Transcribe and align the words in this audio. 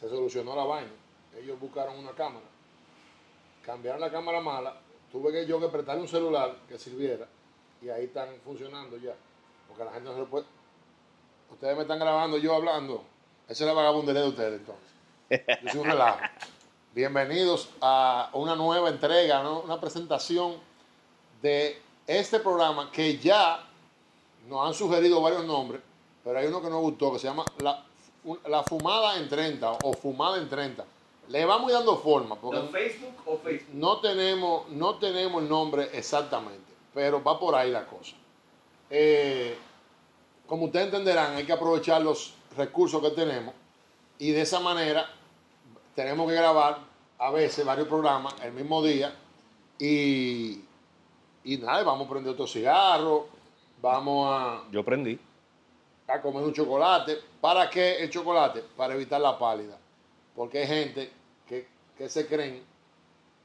se 0.00 0.08
solucionó 0.08 0.56
la 0.56 0.64
vaina. 0.64 0.90
Ellos 1.36 1.60
buscaron 1.60 1.98
una 1.98 2.12
cámara, 2.12 2.46
cambiaron 3.64 4.00
la 4.00 4.10
cámara 4.10 4.40
mala, 4.40 4.76
tuve 5.12 5.30
que 5.30 5.46
yo 5.46 5.60
que 5.60 5.68
prestarle 5.68 6.02
un 6.02 6.08
celular 6.08 6.56
que 6.68 6.78
sirviera 6.78 7.28
y 7.82 7.88
ahí 7.90 8.04
están 8.04 8.28
funcionando 8.44 8.96
ya. 8.96 9.14
Porque 9.68 9.84
la 9.84 9.92
gente 9.92 10.08
no 10.08 10.14
se 10.14 10.20
lo 10.20 10.26
puede. 10.26 10.46
Ustedes 11.50 11.76
me 11.76 11.82
están 11.82 11.98
grabando 11.98 12.38
yo 12.38 12.54
hablando. 12.54 13.04
Esa 13.48 13.64
es 13.64 13.68
la 13.68 13.74
vagabundería 13.74 14.22
de 14.22 14.28
ustedes 14.28 14.60
entonces. 14.60 15.72
Yo 15.72 15.82
un 15.82 15.86
relajo. 15.86 16.20
Bienvenidos 16.94 17.68
a 17.80 18.30
una 18.32 18.56
nueva 18.56 18.88
entrega, 18.88 19.42
¿no? 19.42 19.60
una 19.60 19.80
presentación 19.80 20.56
de 21.40 21.80
este 22.06 22.40
programa 22.40 22.90
que 22.90 23.18
ya 23.18 23.64
nos 24.48 24.66
han 24.66 24.74
sugerido 24.74 25.20
varios 25.20 25.44
nombres, 25.44 25.80
pero 26.24 26.38
hay 26.38 26.46
uno 26.46 26.60
que 26.60 26.68
nos 26.68 26.80
gustó 26.80 27.12
que 27.12 27.20
se 27.20 27.28
llama 27.28 27.44
La, 27.58 27.84
la 28.46 28.62
Fumada 28.62 29.16
en 29.16 29.28
30 29.28 29.72
o 29.82 29.92
Fumada 29.92 30.38
en 30.38 30.48
30. 30.48 30.84
Le 31.28 31.44
vamos 31.44 31.72
dando 31.72 31.96
forma. 31.96 32.36
Porque 32.36 32.58
¿No 32.58 32.68
Facebook 32.68 33.14
o 33.26 33.38
Facebook? 33.38 33.74
no 33.74 34.00
tenemos, 34.00 34.68
no 34.70 34.96
tenemos 34.96 35.42
el 35.42 35.48
nombre 35.48 35.88
exactamente, 35.92 36.72
pero 36.92 37.22
va 37.22 37.38
por 37.38 37.54
ahí 37.54 37.70
la 37.70 37.86
cosa. 37.86 38.16
Eh, 38.90 39.56
como 40.46 40.64
ustedes 40.64 40.86
entenderán, 40.86 41.36
hay 41.36 41.44
que 41.44 41.52
aprovechar 41.52 42.02
los 42.02 42.34
recursos 42.56 43.00
que 43.00 43.10
tenemos 43.10 43.54
y 44.18 44.32
de 44.32 44.42
esa 44.42 44.58
manera 44.58 45.08
tenemos 45.94 46.28
que 46.28 46.34
grabar 46.34 46.78
a 47.18 47.30
veces 47.30 47.64
varios 47.64 47.86
programas 47.86 48.34
el 48.42 48.52
mismo 48.52 48.82
día 48.82 49.14
y, 49.78 50.60
y 51.44 51.56
nada, 51.58 51.84
vamos 51.84 52.06
a 52.06 52.10
prender 52.10 52.32
otro 52.32 52.46
cigarro, 52.46 53.28
vamos 53.80 54.28
a, 54.28 54.62
Yo 54.72 54.84
prendí. 54.84 55.18
A 56.10 56.20
comer 56.20 56.42
un 56.42 56.52
chocolate. 56.52 57.18
¿Para 57.40 57.68
qué 57.70 58.02
el 58.02 58.10
chocolate? 58.10 58.62
Para 58.76 58.94
evitar 58.94 59.20
la 59.20 59.38
pálida. 59.38 59.78
Porque 60.34 60.58
hay 60.58 60.66
gente 60.66 61.10
que, 61.46 61.66
que 61.96 62.08
se 62.08 62.26
creen 62.26 62.62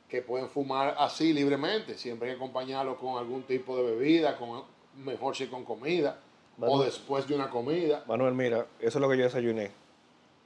que 0.10 0.22
pueden 0.22 0.50
fumar 0.50 0.96
así 0.98 1.34
libremente. 1.34 1.98
Siempre 1.98 2.30
hay 2.30 2.36
que 2.36 2.44
acompañarlo 2.44 2.98
con 2.98 3.18
algún 3.18 3.44
tipo 3.44 3.76
de 3.78 3.84
bebida, 3.84 4.38
con, 4.38 4.64
mejor 4.98 5.36
si 5.36 5.48
con 5.48 5.66
comida, 5.66 6.20
o 6.60 6.84
después 6.84 7.28
de 7.28 7.36
una 7.36 7.50
comida. 7.50 8.04
Manuel, 8.08 8.34
mira, 8.34 8.68
eso 8.80 8.98
es 8.98 9.02
lo 9.02 9.10
que 9.10 9.18
yo 9.18 9.24
desayuné. 9.24 9.72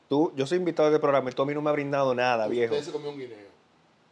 Tú, 0.08 0.32
yo 0.36 0.48
soy 0.48 0.58
invitado 0.58 0.90
del 0.90 1.00
programa 1.00 1.30
y 1.30 1.34
tú 1.34 1.44
a 1.44 1.46
mí 1.46 1.54
no 1.54 1.62
me 1.62 1.70
has 1.70 1.76
brindado 1.76 2.16
nada, 2.16 2.48
viejo. 2.48 2.74
Usted 2.74 2.86
se 2.88 2.92
comió 2.92 3.12
un 3.12 3.20
guineo. 3.20 3.50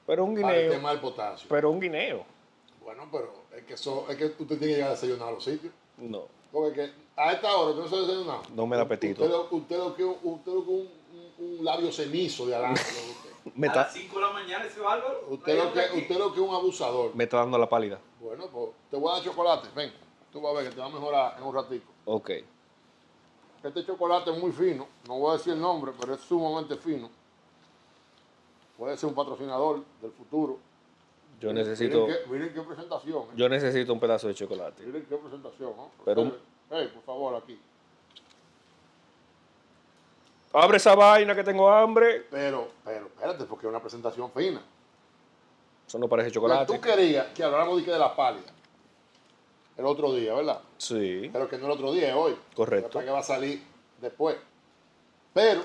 Pero 0.06 0.26
un 0.26 0.36
Para 0.36 0.56
el 0.56 0.62
guineo. 0.62 0.78
tema 0.78 0.92
del 0.92 1.00
potasio. 1.00 1.48
Pero 1.50 1.72
un 1.72 1.80
guineo. 1.80 2.24
Bueno, 2.84 3.08
pero 3.12 3.34
es 3.56 3.64
que, 3.64 3.74
eso, 3.74 4.06
es 4.10 4.16
que 4.16 4.26
usted 4.26 4.46
tiene 4.46 4.60
que 4.60 4.74
llegar 4.74 4.90
a 4.90 4.92
desayunar 4.92 5.30
a 5.30 5.32
los 5.32 5.44
sitios. 5.44 5.74
No. 5.98 6.26
Porque 6.52 6.76
que 6.76 6.92
a 7.18 7.32
esta 7.34 7.56
hora 7.58 7.72
usted 7.72 7.82
no 7.84 7.90
se 7.90 7.96
ha 7.96 8.00
desayunado. 8.08 8.42
No 8.56 8.68
me 8.68 8.76
da 8.78 8.84
apetito. 8.84 9.24
Usted 9.24 9.36
lo, 9.36 9.50
que 9.50 9.56
usted 9.56 9.78
lo 9.78 9.96
que 9.96 10.04
un, 10.06 10.18
un- 10.24 10.90
un 11.40 11.66
labio 11.66 11.92
cenizo 11.92 12.46
de 12.46 12.56
adelante. 12.56 12.82
Me 13.56 13.68
a 13.68 13.70
está, 13.70 13.82
las 13.84 13.94
5 13.94 14.16
de 14.20 14.22
la 14.26 14.34
mañana 14.34 14.66
ese 14.66 14.80
bárbaro. 14.82 15.26
Usted 15.30 15.58
lo 15.58 15.72
que, 15.72 15.80
usted 16.02 16.18
lo 16.18 16.34
que 16.34 16.42
es 16.42 16.48
un 16.50 16.54
abusador. 16.54 17.16
me 17.16 17.24
está 17.24 17.38
dando 17.38 17.58
la 17.58 17.70
pálida. 17.70 17.98
Bueno, 18.20 18.48
pues 18.52 18.70
te 18.92 18.98
voy 18.98 19.10
a 19.10 19.16
dar 19.16 19.24
chocolate. 19.24 19.70
Ven, 19.74 19.94
tú 20.34 20.42
vas 20.42 20.54
a 20.54 20.58
ver 20.58 20.68
que 20.70 20.76
te 20.76 20.82
va 20.82 20.88
a 20.88 20.90
mejorar 20.90 21.36
en 21.38 21.44
un 21.46 21.56
ratico. 21.56 21.86
Ok. 22.06 22.32
Este 23.64 23.86
chocolate 23.86 24.32
es 24.32 24.38
muy 24.40 24.52
fino. 24.52 24.86
No 25.08 25.20
voy 25.20 25.30
a 25.34 25.38
decir 25.38 25.54
el 25.54 25.62
nombre, 25.62 25.94
pero 25.98 26.14
es 26.16 26.22
sumamente 26.22 26.76
fino. 26.76 27.10
Puede 28.78 28.98
ser 28.98 29.10
un 29.10 29.16
patrocinador 29.16 29.82
del 30.02 30.12
futuro. 30.12 30.58
Yo 31.40 31.50
Miren- 31.52 31.54
necesito, 31.66 32.06
Miren 32.06 32.24
qué, 32.26 32.30
miren 32.32 32.54
qué 32.54 32.62
presentación. 32.62 33.22
¿eh? 33.24 33.34
yo 33.36 33.48
necesito 33.50 33.94
un 33.94 34.00
pedazo 34.00 34.28
de 34.28 34.36
chocolate. 34.36 34.84
Miren 34.86 35.06
qué 35.08 35.16
presentación. 35.16 35.74
¿no? 35.78 35.90
Pero- 36.04 36.32
Hey, 36.70 36.92
por 36.94 37.04
favor, 37.04 37.36
aquí. 37.36 37.60
Abre 40.54 40.78
esa 40.78 40.96
vaina 40.96 41.36
que 41.36 41.44
tengo 41.44 41.70
hambre. 41.70 42.26
Pero, 42.32 42.70
pero, 42.84 43.08
espérate, 43.08 43.46
porque 43.46 43.68
es 43.68 43.70
una 43.70 43.80
presentación 43.82 44.32
fina. 44.32 44.62
Eso 45.88 46.00
no 46.00 46.08
parece 46.08 46.30
Tú 46.30 46.36
chocolate. 46.36 46.80
querías 46.82 47.28
que 47.28 47.44
habláramos 47.44 47.78
de, 47.78 47.86
que 47.86 47.92
de 47.92 48.00
la 48.00 48.16
pálida. 48.16 48.52
El 49.78 49.86
otro 49.86 50.14
día, 50.14 50.34
¿verdad? 50.34 50.60
Sí. 50.78 51.30
Pero 51.32 51.48
que 51.48 51.58
no 51.58 51.66
el 51.66 51.72
otro 51.72 51.92
día, 51.94 52.10
es 52.10 52.16
hoy. 52.16 52.36
Correcto. 52.56 52.90
Para 52.94 53.06
que 53.06 53.12
va 53.12 53.20
a 53.20 53.24
salir 53.24 53.64
después. 54.02 54.36
Pero, 55.34 55.64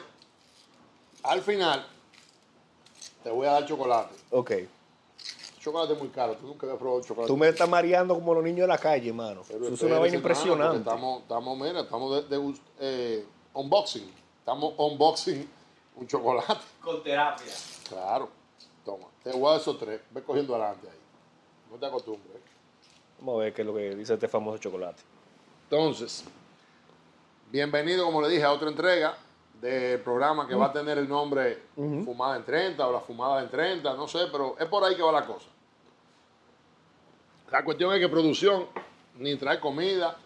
al 1.22 1.41
final, 1.41 1.87
te 3.25 3.31
voy 3.31 3.47
a 3.47 3.53
dar 3.53 3.66
chocolate. 3.66 4.15
Ok. 4.31 4.53
Chocolate 5.62 5.93
es 5.93 5.99
muy 5.99 6.09
caro. 6.09 6.34
Tú 6.37 6.47
nunca 6.47 6.67
habías 6.67 6.78
probado 6.81 7.00
chocolate. 7.03 7.28
Tú 7.28 7.37
me 7.37 7.49
estás 7.49 7.69
mareando 7.69 8.15
como 8.15 8.34
los 8.34 8.43
niños 8.43 8.62
de 8.62 8.67
la 8.67 8.78
calle, 8.78 9.12
mano. 9.12 9.43
Pero 9.47 9.65
Eso 9.67 9.75
es 9.75 9.83
una 9.83 9.99
vaina 10.00 10.17
impresionante. 10.17 10.78
Estamos, 10.78 11.23
estamos, 11.23 11.59
mira, 11.59 11.81
estamos 11.81 12.28
de, 12.28 12.37
de- 12.39 12.55
eh, 12.81 13.27
unboxing. 13.55 14.12
Estamos 14.41 14.75
unboxing 14.77 15.49
un 15.97 16.06
chocolate. 16.09 16.61
Con 16.83 17.03
terapia. 17.05 17.53
Claro. 17.89 18.28
Toma. 18.84 19.06
Te 19.23 19.31
voy 19.31 19.55
a 19.55 19.59
esos 19.59 19.78
tres. 19.78 20.00
Ve 20.11 20.23
cogiendo 20.23 20.56
adelante 20.56 20.89
ahí. 20.91 20.99
No 21.71 21.77
te 21.79 21.87
acostumbres. 21.87 22.34
¿eh? 22.34 22.41
Vamos 23.21 23.37
a 23.37 23.44
ver 23.44 23.55
qué 23.55 23.62
es 23.62 23.67
lo 23.69 23.75
que 23.75 23.94
dice 23.94 24.15
este 24.15 24.27
famoso 24.27 24.59
chocolate. 24.59 25.00
Entonces, 25.71 26.25
bienvenido, 27.53 28.05
como 28.05 28.21
le 28.21 28.29
dije, 28.29 28.43
a 28.43 28.53
otra 28.53 28.69
entrega 28.69 29.17
del 29.61 30.00
programa 30.00 30.49
que 30.49 30.56
va 30.56 30.67
a 30.67 30.73
tener 30.73 30.99
el 30.99 31.09
nombre 31.09 31.62
Fumada 31.77 32.37
en 32.37 32.44
30 32.44 32.84
o 32.84 32.93
la 32.93 32.99
Fumada 33.00 33.41
en 33.43 33.49
30, 33.49 33.94
no 33.94 34.09
sé, 34.09 34.27
pero 34.33 34.56
es 34.59 34.67
por 34.67 34.83
ahí 34.83 34.97
que 34.97 35.03
va 35.03 35.12
la 35.12 35.25
cosa. 35.25 35.47
La 37.52 37.62
cuestión 37.62 37.92
es 37.92 38.00
que 38.00 38.08
producción 38.08 38.66
ni 39.18 39.36
trae 39.36 39.60
comida, 39.60 40.16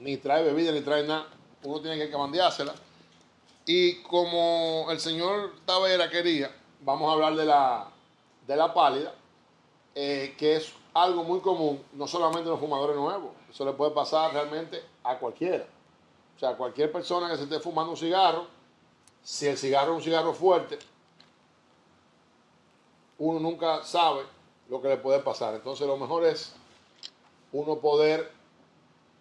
ni 0.00 0.16
trae 0.16 0.42
bebida, 0.42 0.72
ni 0.72 0.80
trae 0.80 1.06
nada. 1.06 1.28
Uno 1.62 1.80
tiene 1.80 1.96
que 1.96 2.10
camandeársela. 2.10 2.74
Y 3.64 4.02
como 4.02 4.88
el 4.90 4.98
señor 4.98 5.52
Tavera 5.64 6.10
quería, 6.10 6.50
vamos 6.80 7.08
a 7.08 7.12
hablar 7.12 7.36
de 7.36 7.44
la, 7.44 7.88
de 8.48 8.56
la 8.56 8.74
pálida, 8.74 9.14
eh, 9.94 10.34
que 10.36 10.56
es 10.56 10.72
algo 10.92 11.22
muy 11.22 11.38
común, 11.38 11.80
no 11.92 12.08
solamente 12.08 12.46
en 12.46 12.50
los 12.50 12.60
fumadores 12.60 12.96
nuevos, 12.96 13.30
eso 13.48 13.64
le 13.64 13.72
puede 13.74 13.92
pasar 13.92 14.32
realmente 14.32 14.82
a 15.04 15.16
cualquiera. 15.18 15.66
O 16.34 16.40
sea, 16.40 16.56
cualquier 16.56 16.90
persona 16.90 17.30
que 17.30 17.36
se 17.36 17.44
esté 17.44 17.60
fumando 17.60 17.92
un 17.92 17.96
cigarro, 17.96 18.48
si 19.22 19.46
el 19.46 19.56
cigarro 19.56 19.92
es 19.92 19.98
un 19.98 20.02
cigarro 20.02 20.34
fuerte, 20.34 20.80
uno 23.18 23.38
nunca 23.38 23.84
sabe 23.84 24.37
lo 24.68 24.80
que 24.80 24.88
le 24.88 24.96
puede 24.96 25.20
pasar. 25.20 25.54
Entonces 25.54 25.86
lo 25.86 25.96
mejor 25.96 26.24
es 26.24 26.54
uno 27.52 27.76
poder 27.76 28.30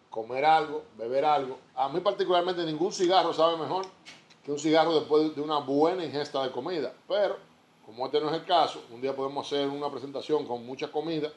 comer 0.09 0.45
algo, 0.45 0.83
beber 0.97 1.25
algo. 1.25 1.57
A 1.75 1.89
mí 1.89 1.99
particularmente 1.99 2.65
ningún 2.65 2.91
cigarro 2.91 3.33
sabe 3.33 3.57
mejor 3.57 3.85
que 4.43 4.51
un 4.51 4.59
cigarro 4.59 4.95
después 4.95 5.35
de 5.35 5.41
una 5.41 5.59
buena 5.59 6.03
ingesta 6.03 6.43
de 6.43 6.51
comida. 6.51 6.93
Pero, 7.07 7.37
como 7.85 8.05
este 8.05 8.19
no 8.19 8.29
es 8.29 8.35
el 8.35 8.45
caso, 8.45 8.81
un 8.91 9.01
día 9.01 9.15
podemos 9.15 9.45
hacer 9.45 9.67
una 9.67 9.89
presentación 9.89 10.45
con 10.45 10.65
mucha 10.65 10.91
comida 10.91 11.31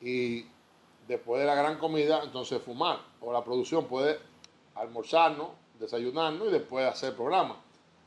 y 0.00 0.44
después 1.06 1.40
de 1.40 1.46
la 1.46 1.54
gran 1.54 1.78
comida, 1.78 2.22
entonces 2.22 2.60
fumar. 2.62 2.98
O 3.20 3.32
la 3.32 3.44
producción 3.44 3.86
puede 3.86 4.18
almorzarnos, 4.74 5.48
desayunarnos 5.78 6.48
y 6.48 6.50
después 6.50 6.86
hacer 6.86 7.14
programa. 7.14 7.56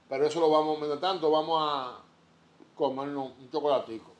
Pero 0.08 0.26
eso 0.26 0.40
lo 0.40 0.50
vamos, 0.50 0.78
mientras 0.78 1.00
tanto, 1.00 1.30
vamos 1.30 1.62
a 1.62 2.00
comernos 2.76 3.32
un 3.40 3.50
chocolatico. 3.52 4.12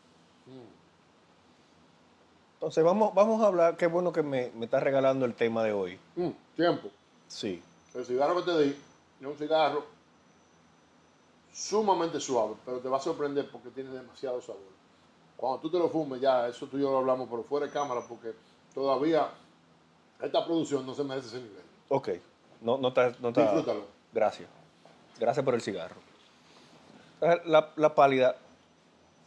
Entonces, 2.60 2.84
vamos, 2.84 3.14
vamos 3.14 3.42
a 3.42 3.48
hablar. 3.48 3.78
Qué 3.78 3.88
bueno 3.88 4.12
que 4.12 4.22
me, 4.22 4.52
me 4.54 4.66
estás 4.66 4.84
regalando 4.84 5.26
el 5.26 5.34
tema 5.34 5.64
de 5.64 5.72
hoy. 5.72 5.98
Mm, 6.18 6.30
tiempo. 6.58 6.90
Sí. 7.30 7.64
El 7.94 8.06
cigarro 8.06 8.36
que 8.36 8.52
te 8.52 8.60
di 8.64 8.70
es 9.22 9.26
un 9.26 9.38
cigarro 9.38 9.86
sumamente 11.54 12.20
suave, 12.20 12.56
pero 12.66 12.80
te 12.80 12.90
va 12.90 12.98
a 12.98 13.02
sorprender 13.02 13.50
porque 13.50 13.70
tiene 13.70 13.90
demasiado 13.92 14.42
sabor. 14.42 14.62
Cuando 15.38 15.60
tú 15.60 15.72
te 15.72 15.80
lo 15.80 15.90
fumes, 15.90 16.20
ya, 16.20 16.48
eso 16.50 16.68
tú 16.68 16.78
y 16.78 16.82
yo 16.82 16.92
lo 16.92 16.98
hablamos, 17.00 17.28
pero 17.30 17.44
fuera 17.44 17.66
de 17.66 17.72
cámara, 17.72 18.02
porque 18.08 18.34
todavía 18.74 19.30
esta 20.22 20.46
producción 20.46 20.86
no 20.86 20.94
se 20.94 21.04
merece 21.04 21.28
ese 21.28 21.38
nivel. 21.38 21.64
Ok. 21.88 22.10
No, 22.62 22.78
no 22.78 22.90
está, 22.90 23.16
no 23.22 23.30
está- 23.30 23.44
Disfrútalo. 23.44 23.86
Gracias. 24.12 24.50
Gracias 25.18 25.46
por 25.46 25.54
el 25.56 25.62
cigarro. 25.62 25.96
La, 27.46 27.70
la 27.76 27.96
pálida, 27.96 28.36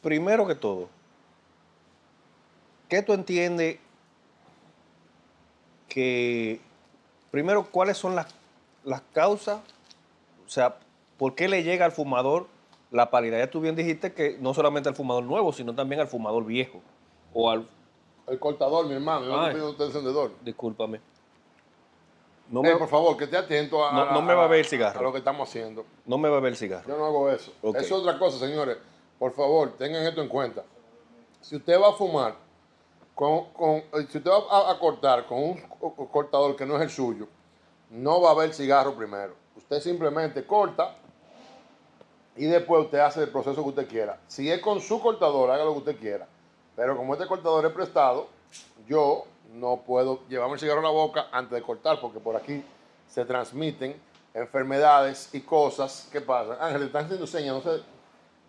primero 0.03 0.47
que 0.47 0.55
todo, 0.55 0.89
¿qué 2.93 3.01
tú 3.01 3.15
entiendes 3.15 3.79
que, 5.89 6.61
primero, 7.31 7.67
cuáles 7.71 7.97
son 7.97 8.15
las, 8.15 8.27
las 8.85 9.01
causas? 9.15 9.61
O 10.47 10.49
sea, 10.51 10.77
¿por 11.17 11.35
qué 11.35 11.49
le 11.49 11.63
llega 11.63 11.87
al 11.87 11.93
fumador 11.93 12.49
la 12.91 13.09
pálida? 13.11 13.39
Ya 13.39 13.51
tú 13.51 13.63
bien 13.63 13.77
dijiste 13.77 14.13
que 14.13 14.37
no 14.41 14.53
solamente 14.53 14.91
al 14.91 14.95
fumador 14.95 15.25
nuevo, 15.25 15.55
sino 15.55 15.75
también 15.75 16.03
al 16.03 16.09
fumador 16.09 16.45
viejo. 16.45 16.83
O 17.33 17.49
al, 17.49 17.67
El 18.27 18.39
cortador, 18.39 18.87
mi 18.87 18.93
hermano, 18.93 19.25
yo 19.25 19.33
no 19.37 19.41
Ay. 19.43 19.55
un 19.57 19.75
encendedor. 19.81 20.33
discúlpame. 20.45 21.01
No 22.51 22.61
Eh, 22.63 22.75
me, 22.75 22.77
por 22.77 22.89
favor, 22.91 23.17
que 23.17 23.25
esté 23.25 23.39
atento 23.39 23.87
a, 23.89 23.93
No- 23.93 24.13
no 24.13 24.21
me 24.21 24.35
va 24.35 24.45
a 24.45 24.49
ver 24.49 24.59
el 24.61 24.67
cigarro. 24.67 25.01
a 25.01 25.03
lo 25.03 25.13
que 25.13 25.19
estamos 25.21 25.49
haciendo. 25.49 25.87
no 26.05 26.19
me 26.19 26.29
va 26.29 26.37
a 26.37 26.41
ver 26.41 26.53
el 26.53 26.59
cigarro. 26.59 26.87
Yo 26.87 26.99
no 26.99 27.07
hago 27.07 27.31
eso. 27.31 27.55
Ok. 27.63 27.77
Eso 27.77 27.85
es 27.97 28.03
otra 28.03 28.19
cosa, 28.19 28.39
señores. 28.39 28.77
Por 29.19 29.33
favor, 29.33 29.79
tengan 29.79 30.05
esto 30.07 30.21
en 30.21 30.29
cuenta. 30.29 30.63
Si 31.41 31.57
usted 31.57 31.81
va 31.81 31.89
a 31.89 31.93
fumar, 31.95 32.35
con, 33.15 33.53
con- 33.53 33.77
eh, 33.77 34.07
si 34.11 34.19
usted 34.19 34.31
va 34.31 34.71
a, 34.71 34.79
cortar 34.79 35.27
con 35.27 35.39
un 35.43 35.61
co- 35.61 35.95
co- 35.95 36.09
cortador 36.09 36.57
que 36.57 36.65
no 36.67 36.77
es 36.77 36.83
el 36.83 36.91
suyo, 36.91 37.27
no 37.91 38.21
va 38.21 38.31
a 38.31 38.33
haber 38.33 38.55
cigarro 38.55 38.95
primero. 38.95 39.35
Usted 39.57 39.81
simplemente 39.81 40.45
corta 40.47 40.97
y 42.37 42.47
después 42.47 42.85
usted 42.87 42.99
hace 43.01 43.23
el 43.23 43.29
proceso 43.29 43.63
que 43.63 43.69
usted 43.69 43.89
quiera. 43.89 44.19
Si 44.29 44.51
es 44.51 44.61
con 44.61 44.81
su 44.81 45.01
cortador, 45.01 45.51
haga 45.51 45.65
lo 45.65 45.73
que 45.73 45.79
usted 45.79 45.97
quiera. 45.99 46.27
Pero 46.75 46.97
como 46.97 47.13
este 47.15 47.27
cortador 47.27 47.67
es 47.67 47.73
prestado, 47.73 48.29
yo 48.89 49.25
no 49.55 49.83
puedo 49.87 50.21
llevarme 50.29 50.55
el 50.55 50.61
cigarro 50.61 50.81
a 50.81 50.85
la 50.85 50.89
boca 50.91 51.27
antes 51.31 51.53
de 51.53 51.63
cortar, 51.63 52.01
porque 52.01 52.19
por 52.19 52.35
aquí 52.37 52.65
se 53.09 53.27
transmiten 53.27 53.95
enfermedades 54.33 55.29
y 55.35 55.41
cosas. 55.43 56.09
¿Qué 56.11 56.23
pasa? 56.23 56.57
Ángel, 56.59 56.85
están 56.85 57.05
haciendo 57.05 57.27
señas, 57.27 57.55
no 57.57 57.61
sé. 57.61 57.83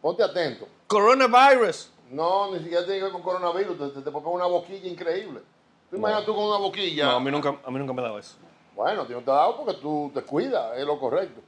Ponte 0.02 0.24
atento. 0.24 0.66
Coronavirus. 0.88 1.92
No, 2.14 2.52
ni 2.52 2.60
siquiera 2.60 2.84
tiene 2.84 3.00
que 3.00 3.04
ver 3.06 3.12
con 3.14 3.22
coronavirus, 3.24 3.78
te, 3.78 3.88
te, 3.90 4.02
te 4.02 4.12
pones 4.12 4.28
una 4.28 4.46
boquilla 4.46 4.88
increíble. 4.88 5.42
¿Tú 5.90 5.96
imaginas 5.98 6.26
tú 6.26 6.36
con 6.36 6.46
una 6.46 6.58
boquilla? 6.58 7.06
No, 7.06 7.12
a 7.14 7.20
mí 7.20 7.32
nunca, 7.32 7.50
a 7.66 7.72
mí 7.72 7.80
nunca 7.80 7.94
me 7.94 8.02
ha 8.02 8.06
dado 8.06 8.20
eso. 8.20 8.36
Bueno, 8.76 9.06
tío, 9.06 9.18
no 9.18 9.24
te 9.24 9.32
ha 9.32 9.36
dado 9.36 9.58
porque 9.58 9.74
tú 9.82 10.12
te 10.14 10.22
cuidas, 10.24 10.78
es 10.78 10.86
lo 10.86 11.00
correcto. 11.00 11.42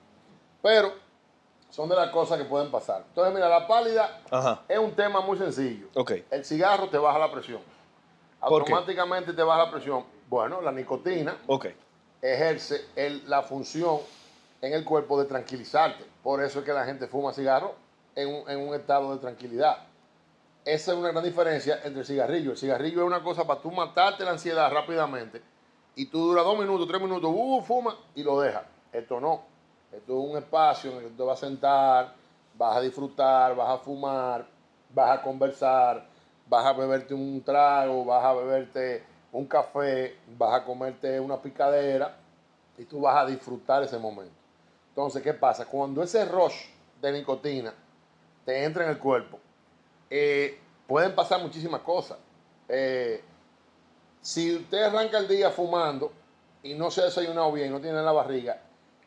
Pero 0.62 0.94
son 1.70 1.88
de 1.90 1.96
las 1.96 2.10
cosas 2.10 2.38
que 2.38 2.46
pueden 2.46 2.72
pasar. 2.72 3.04
Entonces, 3.08 3.34
mira, 3.34 3.48
la 3.50 3.68
pálida 3.68 4.22
Ajá. 4.32 4.62
es 4.68 4.78
un 4.80 4.92
tema 4.92 5.22
muy 5.22 5.38
sencillo. 5.38 5.88
Ok. 5.96 6.12
El 6.32 6.44
cigarro 6.46 6.88
te 6.90 6.98
baja 6.98 7.20
la 7.20 7.32
presión. 7.32 7.62
Automáticamente 8.42 9.34
te 9.34 9.44
baja 9.44 9.66
la 9.66 9.72
presión. 9.72 10.04
Bueno, 10.30 10.62
la 10.62 10.72
nicotina 10.72 11.38
ejerce 12.22 12.86
el- 12.96 13.28
la 13.30 13.44
función 13.44 14.00
en 14.62 14.74
el 14.74 14.84
cuerpo 14.84 15.20
de 15.20 15.26
tranquilizarte. 15.26 16.04
Por 16.24 16.44
eso 16.44 16.60
es 16.60 16.66
que 16.66 16.74
la 16.74 16.86
gente 16.86 17.08
fuma 17.08 17.34
cigarro 17.34 17.76
en 18.16 18.30
un, 18.34 18.50
en 18.50 18.68
un 18.68 18.74
estado 18.76 19.12
de 19.14 19.20
tranquilidad. 19.20 19.78
Esa 20.66 20.94
es 20.94 20.98
una 20.98 21.12
gran 21.12 21.24
diferencia 21.24 21.80
entre 21.84 22.02
el 22.02 22.08
cigarrillo. 22.08 22.52
El 22.52 22.58
cigarrillo 22.58 23.02
es 23.02 23.08
una 23.08 23.22
cosa 23.22 23.46
para 23.46 23.62
tú 23.62 23.70
matarte 23.70 24.26
la 24.26 24.32
ansiedad 24.32 24.72
rápidamente 24.72 25.40
y 25.96 26.08
tú 26.08 26.20
duras 26.20 26.44
dos 26.44 26.58
minutos, 26.58 26.88
tres 26.88 27.00
minutos, 27.00 27.32
uh, 27.32 27.62
fuma 27.62 27.96
y 28.16 28.24
lo 28.24 28.42
dejas. 28.42 28.64
Esto 28.92 29.20
no. 29.20 29.44
Esto 29.92 30.20
es 30.20 30.32
un 30.32 30.38
espacio 30.38 30.90
en 30.90 30.98
el 30.98 31.04
que 31.04 31.10
tú 31.10 31.18
te 31.18 31.24
vas 31.24 31.38
a 31.38 31.46
sentar, 31.46 32.16
vas 32.58 32.78
a 32.78 32.82
disfrutar, 32.82 33.56
vas 33.56 33.70
a 33.70 33.78
fumar, 33.78 34.48
vas 34.90 35.20
a 35.20 35.22
conversar, 35.22 36.08
vas 36.50 36.66
a 36.66 36.74
beberte 36.74 37.14
un 37.14 37.44
trago, 37.44 38.04
vas 38.04 38.26
a 38.26 38.34
beberte 38.34 39.04
un 39.32 39.46
café, 39.46 40.18
vas 40.36 40.62
a 40.62 40.66
comerte 40.66 41.20
una 41.20 41.38
picadera 41.38 42.18
y 42.76 42.86
tú 42.86 43.02
vas 43.02 43.18
a 43.18 43.26
disfrutar 43.28 43.84
ese 43.84 44.00
momento. 44.00 44.34
Entonces, 44.90 45.22
¿qué 45.22 45.34
pasa? 45.34 45.68
Cuando 45.68 46.02
ese 46.02 46.26
rush 46.26 46.70
de 47.00 47.12
nicotina 47.12 47.72
te 48.44 48.64
entra 48.64 48.86
en 48.86 48.90
el 48.90 48.98
cuerpo, 48.98 49.40
eh, 50.18 50.58
pueden 50.88 51.14
pasar 51.14 51.42
muchísimas 51.42 51.82
cosas. 51.82 52.18
Eh, 52.70 53.22
si 54.22 54.56
usted 54.56 54.84
arranca 54.84 55.18
el 55.18 55.28
día 55.28 55.52
fumando 55.52 56.14
y 56.64 56.74
no 56.74 56.90
se 56.90 57.02
ha 57.02 57.06
desayunado 57.06 57.52
bien, 57.52 57.70
no 57.70 57.82
tiene 57.82 58.00
en 58.00 58.06
la 58.06 58.14
barriga, 58.14 58.62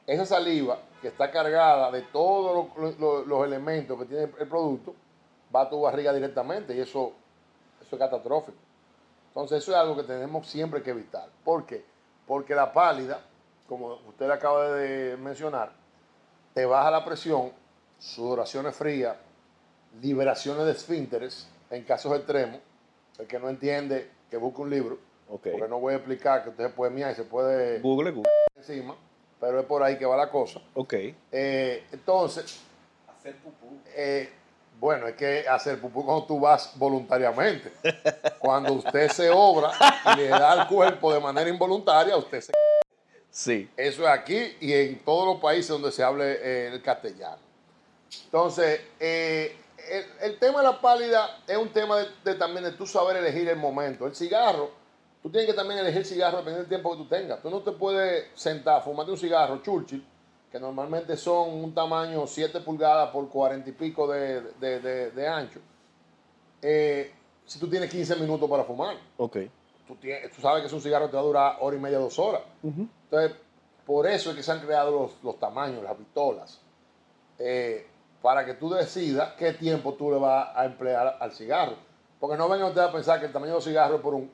esa 0.06 0.26
saliva 0.26 0.78
que 1.00 1.08
está 1.08 1.30
cargada 1.30 1.90
de 1.90 2.02
todos 2.02 2.68
los, 2.98 3.46
elementos 3.46 3.98
que 3.98 4.04
tiene 4.04 4.24
el 4.24 4.48
producto, 4.48 4.94
va 5.54 5.62
a 5.62 5.70
tu 5.70 5.80
barriga 5.80 6.12
directamente 6.12 6.76
y 6.76 6.80
eso, 6.80 7.14
es 7.80 7.98
catastrófico. 7.98 8.58
Entonces 9.28 9.62
eso 9.62 9.72
es 9.72 9.78
algo 9.78 9.96
que 9.96 10.02
tenemos 10.02 10.46
siempre 10.46 10.82
que 10.82 10.90
evitar. 10.90 11.30
¿Por 11.42 11.64
qué? 11.64 11.86
Porque 12.26 12.54
la 12.54 12.70
pálida, 12.70 13.22
como 13.66 13.94
usted 14.06 14.30
acaba 14.30 14.72
de 14.72 15.16
mencionar, 15.16 15.72
te 16.52 16.66
baja 16.66 16.90
la 16.90 17.02
presión, 17.02 17.50
sudoraciones 17.98 18.76
frías, 18.76 19.16
liberaciones 20.00 20.64
de 20.66 20.72
esfínteres 20.72 21.48
en 21.70 21.82
casos 21.84 22.16
extremos. 22.16 22.60
El 23.18 23.26
que 23.26 23.38
no 23.38 23.48
entiende, 23.48 24.10
que 24.30 24.36
busque 24.36 24.62
un 24.62 24.70
libro. 24.70 24.98
Porque 25.28 25.66
no 25.68 25.78
voy 25.80 25.92
a 25.92 25.96
explicar 25.96 26.42
que 26.42 26.50
usted 26.50 26.64
se 26.68 26.70
puede 26.70 26.90
miar 26.90 27.12
y 27.12 27.14
se 27.14 27.24
puede 27.24 27.80
Google, 27.80 28.12
Google. 28.12 28.30
encima, 28.56 28.96
pero 29.40 29.60
es 29.60 29.66
por 29.66 29.82
ahí 29.82 29.98
que 29.98 30.06
va 30.06 30.16
la 30.16 30.30
cosa. 30.30 30.60
Ok. 30.74 30.94
Eh, 31.32 31.84
entonces, 31.92 32.60
Hacer 33.08 33.36
pupú. 33.36 33.76
eh, 33.94 34.30
bueno, 34.80 35.08
es 35.08 35.16
que 35.16 35.46
hacer 35.48 35.80
pupú 35.80 36.04
cuando 36.04 36.24
tú 36.24 36.38
vas 36.40 36.72
voluntariamente. 36.78 37.72
Cuando 38.38 38.74
usted 38.74 39.08
se 39.10 39.28
obra 39.28 39.72
y 40.14 40.20
le 40.20 40.28
da 40.28 40.52
al 40.52 40.68
cuerpo 40.68 41.12
de 41.12 41.18
manera 41.18 41.50
involuntaria, 41.50 42.16
usted 42.16 42.40
se... 42.40 42.52
Sí. 43.30 43.68
Eso 43.76 44.02
es 44.04 44.08
aquí 44.08 44.56
y 44.60 44.72
en 44.72 45.00
todos 45.00 45.26
los 45.34 45.42
países 45.42 45.68
donde 45.68 45.90
se 45.92 46.02
hable 46.02 46.32
eh, 46.40 46.68
el 46.72 46.80
castellano. 46.80 47.38
Entonces, 48.24 48.80
eh, 48.98 49.56
el, 49.90 50.04
el 50.32 50.38
tema 50.38 50.58
de 50.60 50.64
la 50.68 50.80
pálida 50.80 51.38
es 51.46 51.56
un 51.56 51.68
tema 51.70 51.98
de, 51.98 52.06
de 52.24 52.34
también 52.34 52.64
de 52.64 52.72
tú 52.72 52.86
saber 52.86 53.16
elegir 53.16 53.48
el 53.48 53.56
momento. 53.56 54.06
El 54.06 54.14
cigarro, 54.14 54.70
tú 55.22 55.30
tienes 55.30 55.48
que 55.48 55.54
también 55.54 55.80
elegir 55.80 55.98
el 56.00 56.06
cigarro 56.06 56.38
dependiendo 56.38 56.60
del 56.62 56.68
tiempo 56.68 56.90
que 56.92 56.96
tú 56.98 57.06
tengas. 57.08 57.40
Tú 57.42 57.50
no 57.50 57.60
te 57.60 57.72
puedes 57.72 58.28
sentar, 58.34 58.82
fumarte 58.82 59.12
un 59.12 59.18
cigarro 59.18 59.62
Churchill, 59.62 60.04
que 60.50 60.58
normalmente 60.58 61.16
son 61.16 61.50
un 61.62 61.74
tamaño 61.74 62.26
7 62.26 62.60
pulgadas 62.60 63.10
por 63.10 63.28
40 63.28 63.68
y 63.68 63.72
pico 63.72 64.06
de, 64.08 64.40
de- 64.60 65.28
ancho, 65.28 65.60
eh, 66.62 67.12
si 67.44 67.58
tú 67.58 67.68
tienes 67.68 67.90
15 67.90 68.16
minutos 68.16 68.48
para 68.48 68.64
fumar. 68.64 68.96
Ok. 69.16 69.36
Tú, 69.86 69.94
tienes- 69.96 70.30
tú 70.32 70.40
sabes 70.42 70.60
que 70.62 70.66
es 70.66 70.72
un 70.72 70.80
cigarro 70.80 71.06
que 71.06 71.10
te 71.12 71.16
va 71.16 71.22
a 71.22 71.26
durar 71.26 71.56
hora 71.60 71.76
y 71.76 71.80
media, 71.80 71.98
dos 71.98 72.18
horas. 72.18 72.42
Entonces, 72.62 73.36
por 73.86 74.06
eso 74.06 74.30
es 74.30 74.36
que 74.36 74.42
se 74.42 74.52
han 74.52 74.60
creado 74.60 74.90
los, 74.90 75.12
los 75.22 75.38
tamaños, 75.38 75.82
las 75.82 75.94
pistolas, 75.94 76.60
eh, 77.38 77.86
para 78.22 78.44
que 78.44 78.54
tú 78.54 78.70
decidas 78.70 79.34
qué 79.38 79.52
tiempo 79.52 79.94
tú 79.94 80.10
le 80.10 80.18
vas 80.18 80.48
a 80.54 80.64
emplear 80.64 81.16
al 81.20 81.32
cigarro. 81.32 81.76
Porque 82.18 82.36
no 82.36 82.48
vengan 82.48 82.68
ustedes 82.68 82.88
a 82.88 82.92
pensar 82.92 83.20
que 83.20 83.26
el 83.26 83.32
tamaño 83.32 83.54
del 83.54 83.62
cigarro 83.62 83.96
es 83.96 84.00
por 84.00 84.14
un... 84.14 84.32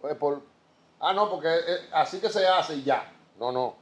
ah, 1.01 1.13
no, 1.13 1.31
porque 1.31 1.49
así 1.93 2.19
que 2.19 2.31
se 2.31 2.47
hace 2.47 2.77
y 2.77 2.83
ya. 2.83 3.13
No, 3.39 3.53
no. 3.53 3.75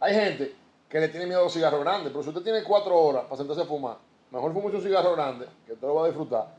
Hay 0.00 0.14
gente 0.14 0.54
que 0.88 1.00
le 1.00 1.08
tiene 1.08 1.26
miedo 1.26 1.40
a 1.40 1.44
los 1.44 1.52
cigarros 1.52 1.80
grandes, 1.80 2.10
pero 2.12 2.22
si 2.22 2.28
usted 2.28 2.42
tiene 2.42 2.62
cuatro 2.62 2.96
horas 2.96 3.24
para 3.24 3.36
sentarse 3.36 3.62
a 3.62 3.66
fumar, 3.66 3.98
mejor 4.30 4.52
fumese 4.52 4.76
un 4.76 4.82
cigarro 4.82 5.12
grande, 5.12 5.46
que 5.66 5.72
usted 5.72 5.86
lo 5.86 5.94
va 5.96 6.04
a 6.04 6.06
disfrutar. 6.06 6.54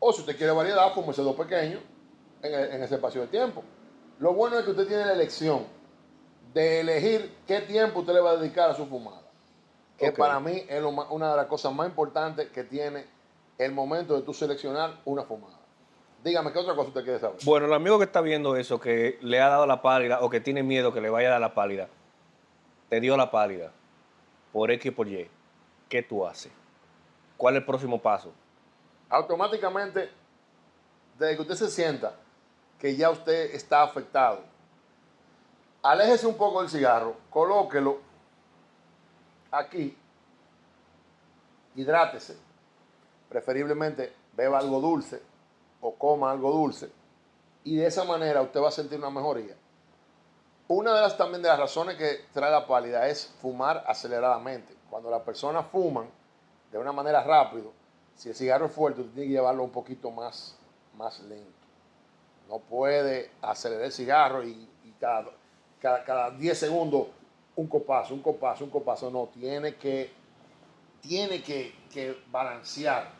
O 0.00 0.12
si 0.12 0.20
usted 0.20 0.36
quiere 0.36 0.52
variedad, 0.52 0.92
fúmese 0.92 1.22
dos 1.22 1.36
pequeños 1.36 1.80
en 2.42 2.82
ese 2.82 2.96
espacio 2.96 3.20
de 3.20 3.28
tiempo. 3.28 3.62
Lo 4.18 4.34
bueno 4.34 4.58
es 4.58 4.64
que 4.64 4.70
usted 4.70 4.86
tiene 4.86 5.06
la 5.06 5.12
elección 5.12 5.64
de 6.52 6.80
elegir 6.80 7.36
qué 7.46 7.60
tiempo 7.60 8.00
usted 8.00 8.14
le 8.14 8.20
va 8.20 8.32
a 8.32 8.36
dedicar 8.36 8.70
a 8.70 8.74
su 8.74 8.86
fumada. 8.86 9.22
Que 10.00 10.12
para 10.12 10.40
mí 10.40 10.64
es 10.66 10.80
lo 10.80 10.88
una 10.88 11.30
de 11.30 11.36
las 11.36 11.46
cosas 11.46 11.74
más 11.74 11.86
importantes 11.86 12.48
que 12.48 12.64
tiene 12.64 13.04
el 13.58 13.72
momento 13.72 14.16
de 14.16 14.22
tú 14.22 14.32
seleccionar 14.32 14.98
una 15.04 15.24
fumada. 15.24 15.58
Dígame, 16.24 16.52
¿qué 16.52 16.58
otra 16.58 16.74
cosa 16.74 16.88
usted 16.88 17.04
quiere 17.04 17.18
saber? 17.18 17.38
Bueno, 17.44 17.66
el 17.66 17.72
amigo 17.74 17.98
que 17.98 18.04
está 18.04 18.22
viendo 18.22 18.56
eso, 18.56 18.80
que 18.80 19.18
le 19.20 19.40
ha 19.40 19.48
dado 19.48 19.66
la 19.66 19.82
pálida 19.82 20.20
o 20.22 20.30
que 20.30 20.40
tiene 20.40 20.62
miedo 20.62 20.92
que 20.92 21.02
le 21.02 21.10
vaya 21.10 21.28
a 21.28 21.32
dar 21.32 21.40
la 21.40 21.54
pálida, 21.54 21.88
te 22.88 23.00
dio 23.00 23.16
la 23.16 23.30
pálida 23.30 23.72
por 24.52 24.70
X 24.70 24.86
y 24.86 24.90
por 24.90 25.06
Y. 25.06 25.30
¿Qué 25.88 26.02
tú 26.02 26.26
haces? 26.26 26.52
¿Cuál 27.36 27.54
es 27.56 27.60
el 27.60 27.66
próximo 27.66 28.00
paso? 28.00 28.32
Automáticamente, 29.10 30.10
desde 31.18 31.36
que 31.36 31.42
usted 31.42 31.54
se 31.54 31.70
sienta 31.70 32.14
que 32.78 32.96
ya 32.96 33.10
usted 33.10 33.54
está 33.54 33.82
afectado, 33.82 34.40
aléjese 35.82 36.26
un 36.26 36.36
poco 36.36 36.60
del 36.60 36.70
cigarro, 36.70 37.16
colóquelo 37.28 37.98
aquí, 39.50 39.96
hidrátese, 41.74 42.36
preferiblemente 43.28 44.12
beba 44.36 44.58
algo 44.58 44.80
dulce 44.80 45.22
o 45.80 45.94
coma 45.94 46.30
algo 46.30 46.50
dulce 46.52 46.90
y 47.64 47.76
de 47.76 47.86
esa 47.86 48.04
manera 48.04 48.42
usted 48.42 48.60
va 48.60 48.68
a 48.68 48.72
sentir 48.72 48.98
una 48.98 49.10
mejoría. 49.10 49.54
Una 50.68 50.94
de 50.94 51.00
las 51.00 51.16
también 51.16 51.42
de 51.42 51.48
las 51.48 51.58
razones 51.58 51.96
que 51.96 52.26
trae 52.32 52.50
la 52.50 52.66
pálida 52.66 53.08
es 53.08 53.26
fumar 53.40 53.84
aceleradamente. 53.86 54.74
Cuando 54.88 55.10
las 55.10 55.22
personas 55.22 55.66
fuman 55.66 56.08
de 56.70 56.78
una 56.78 56.92
manera 56.92 57.22
rápido, 57.22 57.72
si 58.14 58.28
el 58.28 58.34
cigarro 58.34 58.66
es 58.66 58.72
fuerte, 58.72 59.00
usted 59.00 59.14
tiene 59.14 59.28
que 59.28 59.34
llevarlo 59.34 59.64
un 59.64 59.70
poquito 59.70 60.10
más, 60.10 60.56
más 60.96 61.20
lento. 61.20 61.50
No 62.48 62.58
puede 62.58 63.30
acelerar 63.42 63.86
el 63.86 63.92
cigarro 63.92 64.44
y, 64.44 64.68
y 64.84 64.92
cada, 65.00 65.30
cada, 65.80 66.04
cada 66.04 66.30
10 66.30 66.58
segundos 66.58 67.08
un 67.60 67.66
copazo, 67.66 68.14
un 68.14 68.22
copazo, 68.22 68.64
un 68.64 68.70
copazo. 68.70 69.10
No, 69.10 69.28
tiene 69.32 69.74
que, 69.74 70.10
tiene 71.02 71.42
que, 71.42 71.74
que 71.92 72.16
balancear 72.30 73.10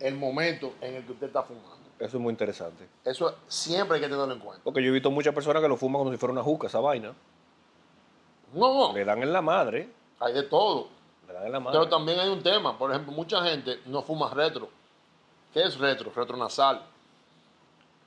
el 0.00 0.16
momento 0.16 0.74
en 0.80 0.96
el 0.96 1.04
que 1.04 1.12
usted 1.12 1.28
está 1.28 1.42
fumando. 1.42 1.76
Eso 1.98 2.16
es 2.16 2.22
muy 2.22 2.30
interesante. 2.32 2.86
Eso 3.04 3.36
siempre 3.46 3.96
hay 3.96 4.02
que 4.02 4.08
tenerlo 4.08 4.32
en 4.34 4.40
cuenta. 4.40 4.62
Porque 4.64 4.82
yo 4.82 4.88
he 4.90 4.92
visto 4.92 5.10
muchas 5.10 5.32
personas 5.32 5.62
que 5.62 5.68
lo 5.68 5.76
fuman 5.76 6.00
como 6.00 6.10
si 6.10 6.18
fuera 6.18 6.32
una 6.32 6.42
juca, 6.42 6.66
esa 6.66 6.80
vaina. 6.80 7.14
No, 8.52 8.88
no, 8.88 8.92
Le 8.92 9.04
dan 9.04 9.22
en 9.22 9.32
la 9.32 9.40
madre. 9.40 9.88
hay 10.18 10.34
de 10.34 10.42
todo. 10.42 10.88
Le 11.26 11.32
dan 11.32 11.46
en 11.46 11.52
la 11.52 11.60
madre. 11.60 11.78
Pero 11.78 11.88
también 11.88 12.18
hay 12.18 12.28
un 12.28 12.42
tema, 12.42 12.76
por 12.76 12.90
ejemplo, 12.90 13.12
mucha 13.12 13.40
gente 13.42 13.80
no 13.86 14.02
fuma 14.02 14.32
retro. 14.34 14.68
¿Qué 15.54 15.62
es 15.62 15.78
retro? 15.78 16.12
Retronasal. 16.14 16.82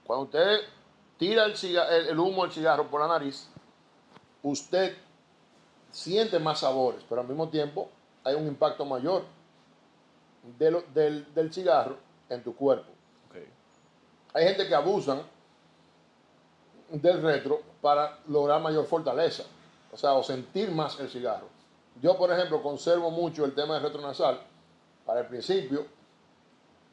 Cuando 0.06 0.26
usted 0.26 0.60
tira 1.18 1.46
el, 1.46 1.54
el 2.10 2.20
humo 2.20 2.44
del 2.44 2.52
cigarro 2.52 2.86
por 2.88 3.02
la 3.02 3.08
nariz, 3.08 3.50
usted 4.44 4.96
siente 5.91 6.39
más 6.39 6.60
sabores, 6.60 7.03
pero 7.08 7.22
al 7.22 7.27
mismo 7.27 7.50
tiempo 7.50 7.89
hay 8.24 8.36
un 8.36 8.48
impacto 8.48 8.86
mayor 8.86 9.24
de 10.58 10.72
lo- 10.72 10.84
del, 10.93 11.34
del 11.34 11.53
cigarro 11.53 11.98
en 12.29 12.43
tu 12.43 12.55
cuerpo. 12.55 12.91
Hay 14.34 14.46
gente 14.46 14.67
que 14.67 14.75
abusan 14.75 15.24
del 16.91 17.22
retro 17.22 17.62
para 17.81 18.19
lograr 18.27 18.62
mayor 18.62 18.86
fortaleza, 18.86 19.43
o 19.91 19.98
sea, 19.98 20.13
o 20.13 20.24
sentir 20.24 20.72
más 20.72 21.00
el 21.00 21.10
cigarro. 21.10 21.48
Yo, 22.01 22.15
por 22.17 22.31
ejemplo, 22.31 22.62
conservo 22.62 23.10
mucho 23.12 23.43
el 23.46 23.53
tema 23.55 23.75
de 23.75 23.79
retronasal 23.81 24.39
para 25.05 25.22
el 25.22 25.25
principio 25.27 25.86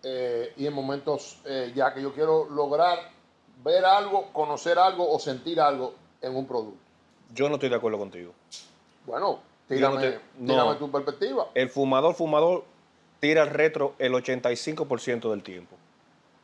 eh, 0.03 0.53
y 0.57 0.67
en 0.67 0.73
momentos 0.73 1.39
eh, 1.45 1.73
ya 1.75 1.93
que 1.93 2.01
yo 2.03 2.13
quiero 2.15 2.49
lograr 2.49 2.99
ver 3.63 3.85
algo, 3.85 4.33
conocer 4.33 4.79
algo 4.79 5.11
o 5.11 5.19
sentir 5.19 5.61
algo 5.61 5.95
en 6.23 6.37
un 6.37 6.47
producto. 6.47 6.79
Yo 7.35 7.49
no 7.49 7.55
estoy 7.57 7.69
de 7.69 7.77
acuerdo 7.77 7.99
contigo. 7.99 8.33
Bueno, 9.07 9.29
no 9.29 9.41
tírame, 9.69 10.01
te- 10.01 10.21
no. 10.39 10.53
tírame 10.53 10.75
tu 10.77 10.91
perspectiva. 10.91 11.49
El 11.55 11.69
fumador, 11.71 12.15
fumador, 12.15 12.65
tira 13.21 13.43
el 13.43 13.51
retro 13.51 13.95
el 13.99 14.13
85% 14.13 15.31
del 15.31 15.43
tiempo. 15.43 15.77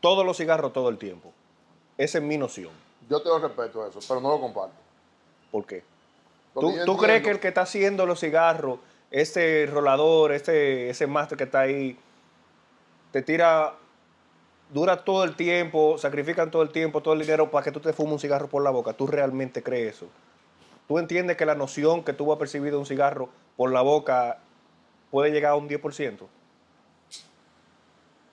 Todos 0.00 0.24
los 0.24 0.36
cigarros, 0.36 0.72
todo 0.72 0.88
el 0.88 0.98
tiempo. 0.98 1.32
Esa 1.98 2.18
es 2.18 2.24
mi 2.24 2.38
noción. 2.38 2.70
Yo 3.08 3.20
te 3.20 3.28
lo 3.28 3.38
respeto 3.38 3.86
eso, 3.86 3.98
pero 4.06 4.20
no 4.20 4.30
lo 4.30 4.40
comparto. 4.40 4.74
¿Por 5.50 5.66
qué? 5.66 5.82
Porque 6.54 6.84
¿Tú, 6.84 6.96
crees 6.96 7.22
que 7.22 7.30
el 7.30 7.40
que 7.40 7.48
está 7.48 7.62
haciendo 7.62 8.06
los 8.06 8.20
cigarros, 8.20 8.78
ese 9.10 9.66
rolador, 9.70 10.32
ese, 10.32 10.90
ese 10.90 11.06
máster 11.06 11.38
que 11.38 11.44
está 11.44 11.60
ahí, 11.60 11.98
te 13.10 13.22
tira, 13.22 13.74
dura 14.72 15.04
todo 15.04 15.24
el 15.24 15.36
tiempo, 15.36 15.98
sacrifican 15.98 16.50
todo 16.50 16.62
el 16.62 16.70
tiempo, 16.70 17.02
todo 17.02 17.14
el 17.14 17.20
dinero 17.20 17.50
para 17.50 17.64
que 17.64 17.72
tú 17.72 17.80
te 17.80 17.92
fumes 17.92 18.14
un 18.14 18.18
cigarro 18.18 18.48
por 18.48 18.62
la 18.62 18.70
boca? 18.70 18.92
¿Tú 18.92 19.06
realmente 19.06 19.62
crees 19.62 19.96
eso? 19.96 20.06
¿Tú 20.88 20.98
entiendes 20.98 21.36
que 21.36 21.46
la 21.46 21.54
noción 21.54 22.02
que 22.04 22.12
tú 22.12 22.26
vas 22.26 22.36
a 22.36 22.38
percibir 22.38 22.72
de 22.72 22.78
un 22.78 22.86
cigarro 22.86 23.28
por 23.56 23.70
la 23.72 23.82
boca 23.82 24.38
puede 25.10 25.30
llegar 25.30 25.52
a 25.52 25.56
un 25.56 25.68
10%? 25.68 26.26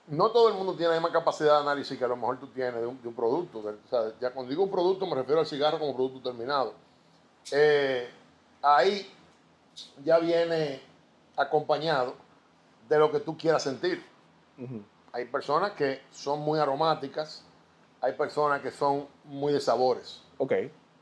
no 0.08 0.30
todo 0.32 0.48
el 0.48 0.54
mundo 0.54 0.72
tiene 0.74 0.88
la 0.88 0.94
misma 1.00 1.12
capacidad 1.12 1.54
de 1.56 1.60
análisis 1.60 1.96
que 1.96 2.04
a 2.04 2.08
lo 2.08 2.16
mejor 2.16 2.38
tú 2.40 2.48
tienes 2.48 2.74
de 2.80 2.86
un, 2.86 3.00
de 3.00 3.06
un 3.08 3.14
producto. 3.14 3.62
de- 3.62 3.70
o 3.74 3.88
sea, 3.88 4.12
ya 4.20 4.32
cuando 4.32 4.50
digo 4.50 4.64
un 4.64 4.70
producto 4.70 5.06
me 5.06 5.14
refiero 5.14 5.40
al 5.40 5.46
cigarro 5.46 5.78
como 5.78 5.94
producto 5.94 6.20
terminado. 6.30 6.74
Eh, 7.52 8.10
ahí 8.60 9.08
ya 10.04 10.18
viene 10.18 10.80
acompañado 11.36 12.14
de 12.88 12.98
lo 12.98 13.12
que 13.12 13.20
tú 13.20 13.36
quieras 13.38 13.62
sentir. 13.62 14.04
Hay 15.12 15.26
personas 15.26 15.72
que 15.72 16.02
son 16.10 16.40
muy 16.40 16.58
aromáticas, 16.58 17.44
hay 18.00 18.12
personas 18.14 18.60
que 18.62 18.70
son 18.72 19.06
muy 19.24 19.52
de 19.52 19.60
sabores. 19.60 20.22
Ok. 20.38 20.52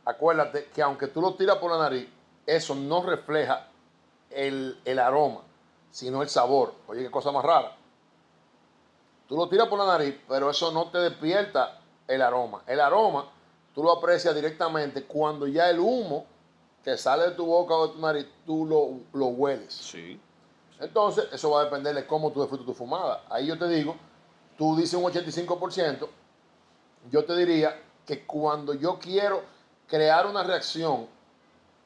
Acuérdate 0.08 0.70
que 0.74 0.80
aunque 0.80 1.08
tú 1.08 1.20
lo 1.20 1.34
tiras 1.34 1.58
por 1.58 1.70
la 1.70 1.76
nariz, 1.76 2.08
eso 2.46 2.74
no 2.74 3.02
refleja 3.02 3.68
el, 4.30 4.80
el 4.86 4.98
aroma, 4.98 5.42
sino 5.90 6.22
el 6.22 6.30
sabor. 6.30 6.72
Oye, 6.86 7.02
qué 7.02 7.10
cosa 7.10 7.30
más 7.30 7.44
rara. 7.44 7.76
Tú 9.28 9.36
lo 9.36 9.50
tiras 9.50 9.68
por 9.68 9.78
la 9.78 9.84
nariz, 9.84 10.18
pero 10.26 10.48
eso 10.48 10.72
no 10.72 10.90
te 10.90 10.96
despierta 10.96 11.82
el 12.06 12.22
aroma. 12.22 12.62
El 12.66 12.80
aroma 12.80 13.30
tú 13.74 13.82
lo 13.82 13.92
aprecias 13.92 14.34
directamente 14.34 15.04
cuando 15.04 15.46
ya 15.46 15.68
el 15.68 15.78
humo 15.78 16.24
que 16.82 16.96
sale 16.96 17.24
de 17.24 17.30
tu 17.32 17.44
boca 17.44 17.74
o 17.74 17.88
de 17.88 17.92
tu 17.92 18.00
nariz, 18.00 18.26
tú 18.46 18.64
lo, 18.64 19.00
lo 19.12 19.26
hueles. 19.26 19.74
Sí. 19.74 20.18
Entonces, 20.80 21.28
eso 21.34 21.50
va 21.50 21.60
a 21.60 21.64
depender 21.64 21.94
de 21.94 22.06
cómo 22.06 22.32
tú 22.32 22.40
disfrutes 22.40 22.64
tu 22.64 22.72
fumada. 22.72 23.24
Ahí 23.28 23.46
yo 23.46 23.58
te 23.58 23.68
digo, 23.68 23.94
tú 24.56 24.74
dices 24.74 24.94
un 24.94 25.04
85%, 25.04 26.08
yo 27.10 27.24
te 27.26 27.36
diría 27.36 27.78
que 28.06 28.24
cuando 28.24 28.72
yo 28.72 28.98
quiero 28.98 29.57
crear 29.88 30.26
una 30.26 30.42
reacción 30.42 31.06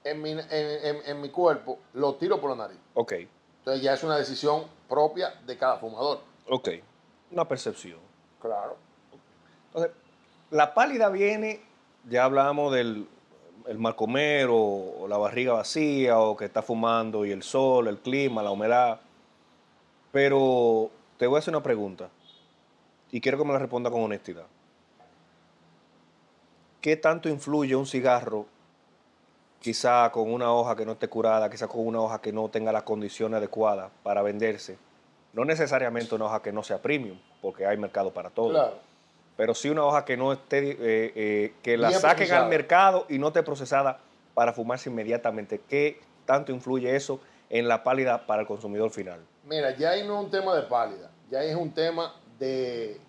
en 0.04 0.20
mi, 0.20 0.30
en- 0.32 0.40
en- 0.50 1.02
en 1.06 1.20
mi 1.20 1.28
cuerpo, 1.30 1.78
lo 1.94 2.14
tiro 2.16 2.40
por 2.40 2.50
la 2.50 2.56
nariz. 2.56 2.78
Ok. 2.94 3.12
Entonces 3.58 3.82
ya 3.82 3.94
es 3.94 4.02
una 4.02 4.16
decisión 4.16 4.64
propia 4.88 5.32
de 5.46 5.56
cada 5.56 5.76
fumador. 5.78 6.20
Ok. 6.48 6.68
Una 7.30 7.46
percepción. 7.46 8.00
Claro. 8.40 8.76
Entonces, 9.68 9.92
la 10.50 10.74
pálida 10.74 11.08
viene, 11.08 11.62
ya 12.08 12.24
hablamos 12.24 12.72
del 12.72 13.06
el 13.68 13.78
mal 13.78 13.94
comer 13.94 14.48
o, 14.50 14.56
o 14.56 15.06
la 15.08 15.16
barriga 15.16 15.52
vacía 15.52 16.18
o 16.18 16.36
que 16.36 16.44
está 16.46 16.62
fumando 16.62 17.24
y 17.24 17.30
el 17.30 17.44
sol, 17.44 17.86
el 17.86 17.98
clima, 17.98 18.42
la 18.42 18.50
humedad. 18.50 18.98
Pero 20.10 20.90
te 21.16 21.26
voy 21.26 21.36
a 21.36 21.38
hacer 21.38 21.54
una 21.54 21.62
pregunta 21.62 22.10
y 23.12 23.20
quiero 23.20 23.38
que 23.38 23.44
me 23.44 23.52
la 23.52 23.58
responda 23.60 23.90
con 23.90 24.02
honestidad. 24.02 24.46
¿Qué 26.82 26.96
tanto 26.96 27.28
influye 27.28 27.76
un 27.76 27.86
cigarro, 27.86 28.44
quizá 29.60 30.10
con 30.10 30.32
una 30.32 30.52
hoja 30.52 30.74
que 30.74 30.84
no 30.84 30.92
esté 30.92 31.08
curada, 31.08 31.48
quizá 31.48 31.68
con 31.68 31.86
una 31.86 32.00
hoja 32.00 32.20
que 32.20 32.32
no 32.32 32.48
tenga 32.48 32.72
las 32.72 32.82
condiciones 32.82 33.38
adecuadas 33.38 33.90
para 34.02 34.20
venderse? 34.20 34.76
No 35.32 35.44
necesariamente 35.44 36.12
una 36.16 36.24
hoja 36.26 36.42
que 36.42 36.52
no 36.52 36.64
sea 36.64 36.82
premium, 36.82 37.16
porque 37.40 37.64
hay 37.66 37.76
mercado 37.78 38.12
para 38.12 38.30
todo 38.30 38.50
Claro. 38.50 38.74
pero 39.36 39.54
sí 39.54 39.70
una 39.70 39.84
hoja 39.84 40.04
que 40.04 40.16
no 40.16 40.32
esté, 40.32 40.72
eh, 40.72 40.76
eh, 41.14 41.54
que 41.62 41.76
la 41.78 41.88
Bien 41.88 42.00
saquen 42.00 42.16
procesada. 42.16 42.42
al 42.42 42.50
mercado 42.50 43.06
y 43.08 43.18
no 43.18 43.28
esté 43.28 43.42
procesada 43.44 44.00
para 44.34 44.52
fumarse 44.52 44.90
inmediatamente. 44.90 45.60
¿Qué 45.68 46.00
tanto 46.26 46.50
influye 46.52 46.94
eso 46.96 47.20
en 47.48 47.68
la 47.68 47.84
pálida 47.84 48.26
para 48.26 48.42
el 48.42 48.48
consumidor 48.48 48.90
final? 48.90 49.20
Mira, 49.44 49.76
ya 49.76 49.90
ahí 49.90 50.04
no 50.06 50.18
es 50.18 50.24
un 50.24 50.30
tema 50.32 50.54
de 50.56 50.62
pálida, 50.62 51.10
ya 51.30 51.38
ahí 51.38 51.50
es 51.50 51.56
un 51.56 51.70
tema 51.72 52.14
de, 52.40 53.00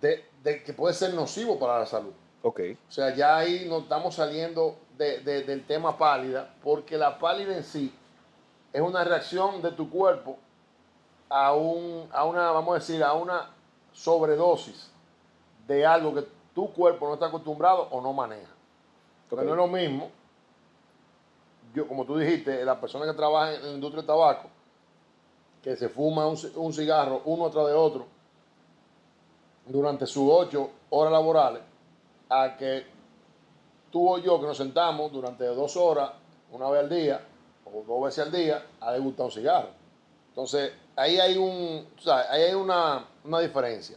de, 0.00 0.24
de 0.44 0.62
que 0.62 0.72
puede 0.72 0.94
ser 0.94 1.12
nocivo 1.14 1.58
para 1.58 1.80
la 1.80 1.86
salud. 1.86 2.12
Ok, 2.42 2.60
O 2.88 2.92
sea, 2.92 3.14
ya 3.16 3.38
ahí 3.38 3.66
no 3.68 3.78
estamos 3.78 4.14
saliendo 4.14 4.76
de- 4.98 5.20
de- 5.20 5.42
del 5.42 5.66
tema 5.66 5.96
pálida, 5.98 6.54
porque 6.62 6.96
la 6.98 7.18
pálida 7.18 7.56
en 7.56 7.64
sí 7.64 7.92
es 8.72 8.82
una 8.82 9.02
reacción 9.02 9.62
de 9.62 9.72
tu 9.72 9.88
cuerpo 9.90 10.36
a, 11.30 11.54
un, 11.54 12.06
a 12.12 12.24
una, 12.24 12.50
vamos 12.52 12.72
a 12.72 12.78
decir, 12.78 13.02
a 13.02 13.14
una 13.14 13.48
sobredosis 13.92 14.90
de 15.66 15.86
algo 15.86 16.14
que 16.14 16.26
tu 16.54 16.70
cuerpo 16.72 17.06
no 17.08 17.14
está 17.14 17.26
acostumbrado 17.26 17.88
o 17.90 18.00
no 18.02 18.12
maneja. 18.12 18.52
Ok. 19.30 19.40
no 19.42 19.50
es 19.52 19.56
lo 19.56 19.66
mismo, 19.66 20.10
yo, 21.74 21.88
como 21.88 22.04
tú 22.04 22.18
dijiste, 22.18 22.64
la 22.64 22.78
persona 22.80 23.06
que 23.06 23.14
trabaja 23.14 23.54
en 23.54 23.62
la 23.62 23.72
industria 23.72 24.02
del 24.02 24.06
tabaco, 24.06 24.48
que 25.62 25.74
se 25.76 25.88
fuma 25.88 26.26
un, 26.26 26.38
un 26.56 26.72
cigarro 26.74 27.22
uno 27.24 27.48
tras 27.50 27.66
de 27.66 27.72
otro 27.72 28.06
durante 29.66 30.06
sus 30.06 30.28
ocho 30.30 30.70
horas 30.90 31.12
laborales, 31.12 31.62
a 32.28 32.56
que 32.56 32.86
tú 33.90 34.08
o 34.08 34.18
yo 34.18 34.40
que 34.40 34.46
nos 34.46 34.56
sentamos 34.56 35.12
durante 35.12 35.44
dos 35.46 35.76
horas, 35.76 36.10
una 36.50 36.68
vez 36.68 36.82
al 36.82 36.88
día, 36.90 37.20
o 37.64 37.82
dos 37.82 38.04
veces 38.04 38.26
al 38.26 38.32
día, 38.32 38.66
a 38.80 38.92
degustar 38.92 39.26
un 39.26 39.32
cigarro. 39.32 39.68
Entonces, 40.28 40.72
ahí 40.96 41.18
hay, 41.18 41.36
un, 41.36 41.86
sea, 41.98 42.30
ahí 42.30 42.42
hay 42.42 42.54
una, 42.54 43.06
una 43.24 43.40
diferencia. 43.40 43.96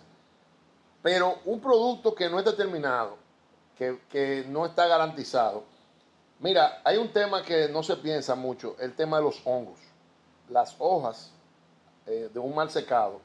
Pero 1.01 1.39
un 1.45 1.59
producto 1.59 2.13
que 2.13 2.29
no 2.29 2.39
es 2.39 2.45
determinado, 2.45 3.17
que, 3.77 3.99
que 4.09 4.45
no 4.47 4.65
está 4.65 4.87
garantizado. 4.87 5.63
Mira, 6.39 6.81
hay 6.83 6.97
un 6.97 7.11
tema 7.11 7.41
que 7.41 7.67
no 7.69 7.81
se 7.81 7.97
piensa 7.97 8.35
mucho, 8.35 8.75
el 8.79 8.95
tema 8.95 9.17
de 9.17 9.23
los 9.23 9.41
hongos. 9.45 9.79
Las 10.49 10.75
hojas 10.79 11.31
eh, 12.05 12.29
de 12.31 12.39
un 12.39 12.55
mal 12.55 12.69
secado 12.69 13.19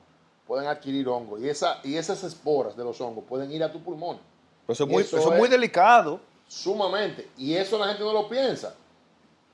pueden 0.47 0.69
adquirir 0.69 1.09
hongos 1.09 1.41
y, 1.41 1.49
esa, 1.49 1.81
y 1.85 1.97
esas 1.97 2.23
esporas 2.25 2.77
de 2.77 2.85
los 2.85 3.01
hongos 3.01 3.25
pueden 3.29 3.51
ir 3.53 3.63
a 3.63 3.73
tu 3.73 3.83
pulmón. 3.83 4.19
Pues 4.67 4.79
eso 4.79 4.87
muy, 4.87 5.03
eso 5.03 5.17
eso 5.19 5.33
es 5.33 5.39
muy 5.39 5.49
delicado. 5.49 6.21
Sumamente. 6.49 7.29
Y 7.39 7.55
eso 7.55 7.79
la 7.79 7.89
gente 7.89 8.03
no 8.03 8.13
lo 8.13 8.29
piensa. 8.29 8.75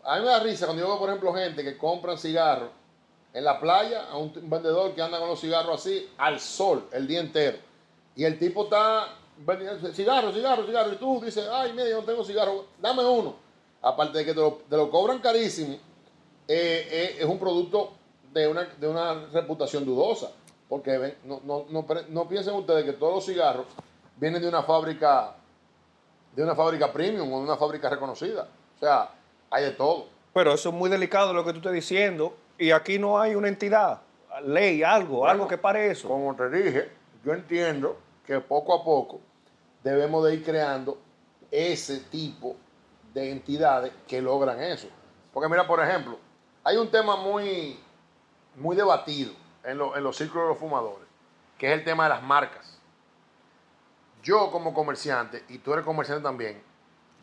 A 0.05 0.17
mí 0.17 0.23
me 0.23 0.29
da 0.29 0.41
risa 0.41 0.67
cuando 0.67 0.83
yo 0.83 0.89
veo, 0.89 0.99
por 0.99 1.09
ejemplo, 1.09 1.33
gente 1.35 1.63
que 1.63 1.77
compran 1.77 2.19
cigarros 2.19 2.71
en 3.33 3.45
la 3.45 3.61
playa 3.61 4.07
a 4.11 4.17
un, 4.17 4.33
vendedor 4.51 4.95
que 4.95 5.03
anda 5.03 5.19
con 5.19 5.29
los 5.29 5.41
cigarros 5.41 5.81
así 5.81 6.09
al 6.17 6.41
sol 6.41 6.89
el 6.93 7.07
día 7.07 7.21
entero. 7.21 7.59
Y 8.17 8.25
el 8.25 8.39
tipo 8.39 8.65
está 8.65 9.15
vendiendo 9.37 9.93
cigarros, 9.93 10.35
cigarros, 10.35 10.67
cigarros. 10.67 10.95
Y 10.95 10.97
tú 10.97 11.21
dices, 11.21 11.47
ay, 11.51 11.73
mira, 11.73 11.89
yo 11.89 12.01
no 12.01 12.05
tengo 12.05 12.25
cigarros, 12.25 12.65
dame 12.81 13.05
uno. 13.05 13.37
Aparte 13.81 14.19
de 14.19 14.25
que 14.25 14.35
te 14.35 14.41
lo, 14.41 14.61
te 14.69 14.77
lo 14.77 14.91
cobran 14.91 15.21
carísimo, 15.21 15.75
eh, 16.49 16.89
eh, 16.91 17.17
es 17.21 17.25
un 17.25 17.39
producto 17.39 17.93
de 18.33 18.49
una, 18.49 18.65
de 18.65 18.89
una 18.89 19.27
reputación 19.33 19.85
dudosa. 19.85 20.33
Porque 20.69 21.17
no, 21.25 21.41
no, 21.45 21.67
no, 22.09 22.29
piensen 22.29 22.55
ustedes 22.55 22.85
que 22.85 22.93
todos 22.93 23.15
los 23.15 23.27
cigarros 23.27 23.67
vienen 24.17 24.43
de 24.43 24.49
una 24.49 24.63
fábrica 24.63 25.35
de 26.35 26.43
una 26.43 26.55
fábrica 26.55 26.93
premium 26.93 27.33
o 27.33 27.39
de 27.39 27.45
una 27.45 27.57
fábrica 27.57 27.89
reconocida. 27.89 28.47
O 28.77 28.79
sea, 28.79 29.11
hay 29.51 29.65
de 29.65 29.71
todo. 29.73 30.07
Pero 30.35 30.53
eso 30.53 30.69
es 30.69 30.75
muy 30.75 30.91
delicado 30.91 31.33
lo 31.33 31.45
que 31.45 31.53
tú 31.53 31.59
estás 31.59 31.73
diciendo. 31.73 32.37
Y 32.59 32.71
aquí 32.71 32.99
no 32.99 33.19
hay 33.19 33.35
una 33.35 33.49
entidad, 33.49 34.03
ley, 34.45 34.83
algo, 34.83 35.19
Bueno, 35.19 35.31
algo 35.31 35.49
que 35.49 35.59
pare 35.59 35.91
eso. 35.91 36.09
Como 36.09 36.35
te 36.37 36.51
dije, 36.51 36.91
yo 37.25 37.33
entiendo 37.33 37.97
que 38.27 38.41
poco 38.41 38.75
a 38.75 38.85
poco 38.85 39.21
debemos 39.83 40.25
de 40.25 40.35
ir 40.35 40.45
creando 40.45 40.99
ese 41.51 42.01
tipo 42.01 42.57
de 43.15 43.31
entidades 43.31 43.93
que 44.07 44.21
logran 44.21 44.61
eso. 44.63 44.89
Porque 45.33 45.49
mira, 45.49 45.67
por 45.67 45.83
ejemplo, 45.83 46.19
hay 46.63 46.77
un 46.77 46.91
tema 46.91 47.17
muy, 47.17 47.79
muy 48.57 48.77
debatido 48.77 49.33
en, 49.71 49.79
lo- 49.79 49.97
en 49.97 50.03
los 50.05 50.17
círculos 50.17 50.45
de 50.45 50.49
los 50.51 50.59
fumadores, 50.59 51.07
que 51.59 51.67
es 51.73 51.79
el 51.79 51.85
tema 51.85 52.05
de 52.05 52.11
las 52.11 52.23
marcas. 52.23 52.79
Yo 54.23 54.51
como 54.51 54.75
comerciante, 54.75 55.45
y 55.49 55.59
tú 55.59 55.73
eres 55.73 55.85
comerciante 55.85 56.23
también, 56.23 56.61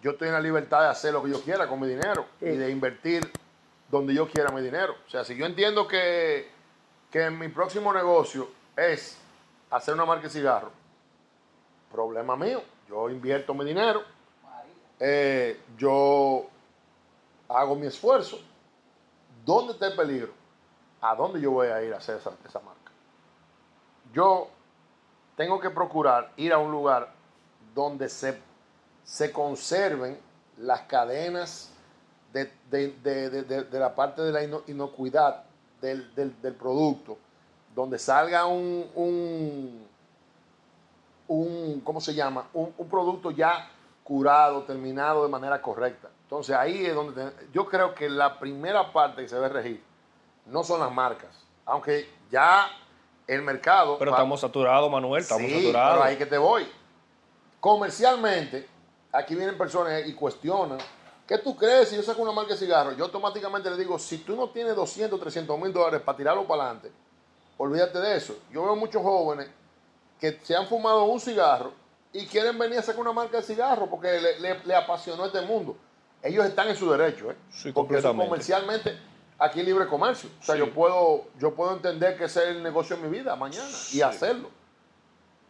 yo 0.02 0.12
estoy 0.12 0.28
en 0.28 0.34
la 0.34 0.40
libertad 0.40 0.82
de 0.82 0.88
hacer 0.88 1.14
lo 1.14 1.24
que 1.24 1.32
yo 1.32 1.42
quiera 1.42 1.68
con 1.68 1.80
mi 1.80 1.88
dinero 1.88 2.26
y 2.42 2.46
de 2.58 2.70
invertir 2.70 3.32
donde 3.90 4.14
yo 4.14 4.28
quiera 4.30 4.52
mi 4.52 4.62
dinero. 4.62 4.96
O 5.06 5.10
sea, 5.10 5.24
si 5.24 5.36
yo 5.36 5.46
entiendo 5.46 5.88
que, 5.88 6.50
que 7.12 7.30
mi 7.30 7.48
próximo 7.50 7.92
negocio 7.94 8.50
es 8.78 9.18
hacer 9.72 9.94
una 9.94 10.06
marca 10.06 10.24
de 10.24 10.30
cigarro, 10.30 10.72
problema 11.92 12.36
mío. 12.36 12.62
Yo 12.88 13.10
invierto 13.10 13.54
mi 13.54 13.66
dinero, 13.66 14.04
eh, 15.00 15.60
yo 15.78 16.46
hago 17.50 17.76
mi 17.76 17.86
esfuerzo 17.88 18.40
¿dónde 19.44 19.74
está 19.74 19.88
el 19.88 19.96
peligro? 19.96 20.32
¿A 21.08 21.14
dónde 21.16 21.40
yo 21.40 21.52
voy 21.52 21.68
a 21.68 21.84
ir 21.84 21.94
a 21.94 21.98
hacer 21.98 22.18
esa, 22.18 22.60
marca? 22.60 22.92
Yo 24.12 24.48
tengo 25.38 25.60
que 25.60 25.70
procurar 25.70 26.32
ir 26.36 26.52
a 26.52 26.58
un 26.58 26.72
lugar 26.72 27.12
donde 27.76 28.10
se, 28.10 28.42
se 29.04 29.32
conserven 29.32 30.20
las 30.58 30.82
cadenas 30.82 31.72
de, 32.34 32.52
de- 32.72 32.92
de- 33.04 33.44
de- 33.44 33.80
la 33.80 33.94
parte 33.94 34.24
de 34.24 34.32
la 34.32 34.44
ino- 34.44 34.64
inocuidad 34.66 35.44
del, 35.80 36.14
del- 36.16 36.34
producto, 36.56 37.20
donde 37.76 38.00
salga 38.00 38.48
un, 38.48 38.90
un, 38.96 39.88
un, 41.28 41.82
¿cómo 41.82 42.02
se 42.02 42.16
llama? 42.16 42.48
Un, 42.54 42.74
un 42.78 42.90
producto 42.90 43.30
ya 43.30 43.70
curado, 44.04 44.64
terminado 44.64 45.22
de 45.24 45.30
manera 45.30 45.62
correcta. 45.62 46.10
Entonces 46.24 46.56
ahí 46.56 46.84
es 46.84 46.96
donde 46.96 47.32
yo 47.54 47.68
creo 47.68 47.94
que 47.94 48.10
la 48.10 48.40
primera 48.40 48.92
parte 48.92 49.22
que 49.22 49.30
se 49.30 49.36
debe 49.36 49.50
regir 49.50 49.84
no 50.46 50.64
son 50.64 50.80
las 50.80 50.92
marcas, 50.92 51.30
aunque 51.66 52.10
ya 52.32 52.68
el 53.28 53.42
mercado... 53.42 53.98
Pero 53.98 54.12
va- 54.12 54.18
estamos 54.18 54.40
saturados, 54.42 54.90
Manuel, 54.92 55.22
estamos 55.24 55.46
Sí, 55.48 55.54
saturados. 55.64 55.94
pero 55.94 56.04
ahí 56.04 56.16
que 56.18 56.26
te 56.26 56.38
voy. 56.38 56.68
Comercialmente, 57.60 58.68
aquí 59.12 59.34
vienen 59.36 59.58
personas 59.58 60.06
y 60.06 60.14
cuestionan, 60.14 60.78
¿qué 61.28 61.38
tú 61.40 61.56
crees 61.56 61.90
si 61.90 61.96
yo 61.96 62.04
saco 62.04 62.22
una 62.22 62.32
marca 62.32 62.54
de 62.54 62.60
cigarro? 62.60 62.92
Yo 62.94 63.06
automáticamente 63.06 63.70
le 63.72 63.78
digo, 63.78 63.98
si 63.98 64.20
tú 64.20 64.36
no 64.36 64.50
tienes 64.50 64.76
200, 64.76 65.20
300 65.20 65.60
mil 65.60 65.74
dólares 65.74 66.02
para 66.02 66.18
tirarlo 66.18 66.44
para 66.46 66.64
adelante, 66.64 66.92
olvídate 67.58 68.00
de 68.00 68.18
eso. 68.18 68.38
Yo 68.52 68.64
veo 68.66 68.76
muchos 68.76 69.02
jóvenes 69.02 69.50
que 70.20 70.40
se 70.44 70.56
han 70.56 70.68
fumado 70.68 71.06
un 71.06 71.20
cigarro 71.20 71.72
y 72.14 72.26
quieren 72.28 72.58
venir 72.60 72.80
a 72.80 72.84
sacar 72.84 73.02
una 73.02 73.14
marca 73.14 73.38
de 73.38 73.44
cigarro 73.44 73.88
porque 73.90 74.20
le, 74.22 74.40
le- 74.40 74.64
le 74.64 74.76
apasionó 74.76 75.26
este 75.26 75.42
mundo. 75.42 75.76
Ellos 76.22 76.46
están 76.46 76.68
en 76.70 76.76
su 76.76 76.90
derecho, 76.92 77.32
¿eh? 77.32 77.36
Sí, 77.52 77.72
porque 77.72 77.98
eso 77.98 78.16
comercialmente 78.16 78.98
aquí 79.40 79.64
libre 79.64 79.88
comercio. 79.88 80.30
O 80.40 80.44
sea, 80.44 80.56
Sí. 80.56 80.60
yo 80.60 80.74
puedo 80.74 81.26
yo 81.40 81.54
puedo 81.56 81.74
entender 81.74 82.18
que 82.18 82.26
ese 82.26 82.44
es 82.44 82.50
el 82.56 82.64
negocio 82.64 82.96
de 82.98 83.04
mi 83.04 83.10
vida 83.10 83.36
mañana 83.36 83.70
y 83.92 84.02
hacerlo. 84.02 84.50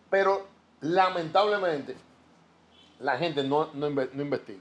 Pero 0.10 0.46
lamentablemente 0.82 1.96
la 3.00 3.18
gente 3.18 3.44
no, 3.44 3.70
no, 3.74 3.90
no 3.90 4.22
investiga. 4.22 4.60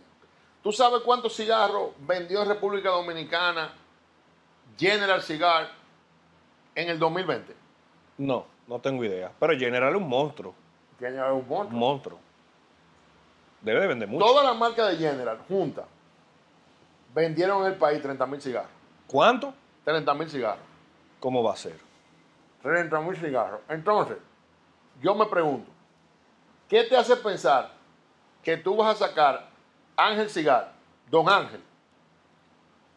¿Tú 0.63 0.73
sabes 0.73 1.03
cuántos 1.03 1.37
cigarros 1.37 1.91
vendió 2.01 2.43
en 2.43 2.49
República 2.49 2.89
Dominicana 2.91 3.73
General 4.79 5.21
Cigar 5.23 5.71
en 6.75 6.89
el 6.89 6.99
2020? 6.99 7.55
No, 8.19 8.47
no 8.67 8.81
tengo 8.81 9.05
idea. 9.05 9.31
Pero 9.39 9.59
General 9.59 9.91
es 9.95 10.01
un 10.01 10.09
monstruo. 10.09 10.55
General 10.99 11.27
es 11.29 11.33
un 11.35 11.41
Un 11.43 11.49
monstruo. 11.49 11.79
monstruo. 11.79 12.19
Debe 13.61 13.81
de 13.81 13.87
vender 13.87 14.09
mucho. 14.09 14.25
Todas 14.25 14.45
las 14.45 14.57
marcas 14.57 14.91
de 14.91 14.97
General 14.97 15.39
juntas 15.49 15.85
vendieron 17.15 17.63
en 17.63 17.73
el 17.73 17.79
país 17.79 18.01
30 18.03 18.27
mil 18.27 18.41
cigarros. 18.41 18.71
¿Cuánto? 19.07 19.55
30 19.85 20.15
mil 20.15 20.29
cigarros. 20.29 20.65
¿Cómo 21.21 21.43
va 21.43 21.53
a 21.53 21.57
ser? 21.57 21.79
30 22.63 23.01
mil 23.01 23.17
cigarros. 23.17 23.61
Entonces, 23.69 24.17
yo 25.01 25.15
me 25.15 25.27
pregunto, 25.27 25.71
¿qué 26.69 26.85
te 26.85 26.97
hace 26.97 27.17
pensar 27.17 27.73
que 28.43 28.57
tú 28.57 28.77
vas 28.77 28.97
a 28.97 29.07
sacar 29.07 29.49
Ángel 29.97 30.31
Cigar, 30.31 30.73
Don 31.11 31.29
Ángel, 31.29 31.63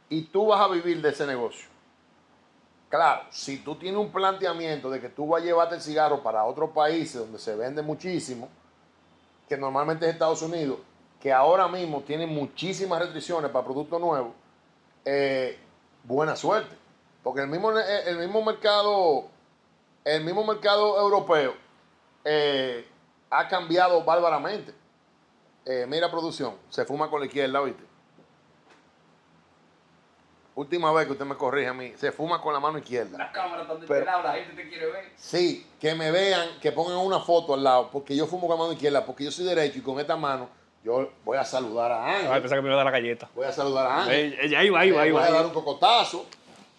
y 0.10 0.24
tú 0.24 0.48
vas 0.48 0.62
a 0.62 0.68
vivir 0.68 1.02
de 1.02 1.10
ese 1.10 1.26
negocio? 1.28 1.68
Claro, 2.90 3.24
si 3.30 3.58
tú 3.58 3.76
tienes 3.76 4.00
un 4.00 4.12
planteamiento 4.12 4.90
de 4.90 5.02
que 5.02 5.10
tú 5.10 5.28
vas 5.28 5.42
a 5.42 5.46
llevarte 5.46 5.76
el 5.76 5.82
cigarro 5.82 6.24
para 6.24 6.46
otros 6.46 6.70
países 6.70 7.20
donde 7.20 7.38
se 7.38 7.56
vende 7.56 7.82
muchísimo, 7.82 8.48
que 9.50 9.58
normalmente 9.58 10.06
es 10.06 10.14
Estados 10.14 10.42
Unidos, 10.42 10.80
que 11.20 11.34
ahora 11.34 11.68
mismo 11.68 12.02
tiene 12.02 12.26
muchísimas 12.26 13.00
restricciones 13.00 13.52
para 13.52 13.66
productos 13.66 14.00
nuevos, 14.00 14.32
eh, 15.04 15.60
buena 16.08 16.36
suerte. 16.36 16.76
Porque 17.22 17.42
el 17.42 17.48
mismo, 17.48 17.78
el 17.78 18.18
mismo 18.18 18.42
mercado, 18.44 19.28
el 20.06 20.24
mismo 20.24 20.44
mercado 20.46 21.00
europeo 21.00 21.54
eh, 22.24 22.88
ha 23.30 23.48
cambiado 23.48 24.04
bárbaramente. 24.04 24.74
Eh, 25.66 25.86
mira 25.88 26.10
producción, 26.10 26.56
se 26.70 26.86
fuma 26.86 27.10
con 27.10 27.20
la 27.20 27.26
izquierda, 27.26 27.60
¿viste? 27.62 27.84
Última 30.56 30.92
vez 30.92 31.06
que 31.06 31.12
usted 31.12 31.26
me 31.26 31.36
corrige 31.36 31.68
a 31.68 31.74
mí, 31.74 31.94
se 31.98 32.12
fuma 32.12 32.42
con 32.42 32.52
la 32.52 32.60
mano 32.60 32.80
izquierda. 32.80 33.18
La 33.18 33.32
cámara 33.32 33.64
donde 33.66 33.86
Pero- 33.86 34.00
te 34.00 34.06
lado, 34.06 34.24
la 34.24 34.34
gente 34.34 34.56
te 34.64 34.70
quiere 34.70 34.92
ver. 34.92 35.12
Sí, 35.16 35.68
que 35.80 35.94
me 35.94 36.10
vean, 36.10 36.60
que 36.62 36.72
pongan 36.72 36.98
una 36.98 37.20
foto 37.20 37.54
al 37.54 37.64
lado, 37.64 37.92
porque 37.92 38.16
yo 38.16 38.26
fumo 38.26 38.48
con 38.48 38.56
la 38.58 38.64
mano 38.64 38.74
izquierda, 38.74 39.06
porque 39.06 39.26
yo 39.26 39.32
soy 39.32 39.46
derecho 39.46 39.78
y 39.78 39.82
con 39.82 40.00
esta 40.00 40.16
mano 40.16 40.50
yo 40.88 41.10
voy 41.26 41.38
a 41.38 41.44
saludar 41.44 41.92
a 41.92 42.06
Ángel. 42.16 42.32
Ay, 42.32 42.40
pensaba 42.40 42.60
que 42.60 42.62
me 42.62 42.70
iba 42.70 42.76
a 42.76 42.84
dar 42.84 42.86
la 42.86 42.92
galleta. 42.92 43.30
Voy 43.36 43.46
a 43.46 43.52
saludar 43.52 43.86
a 43.88 44.04
Ángel. 44.04 44.16
Ey, 44.16 44.38
ey, 44.42 44.56
ahí 44.56 44.70
va, 44.70 44.80
ahí 44.80 44.92
va, 44.92 45.02
ahí 45.02 45.12
va. 45.12 45.20
voy 45.20 45.30
a 45.30 45.34
dar 45.34 45.46
un 45.46 45.52
cocotazo. 45.52 46.26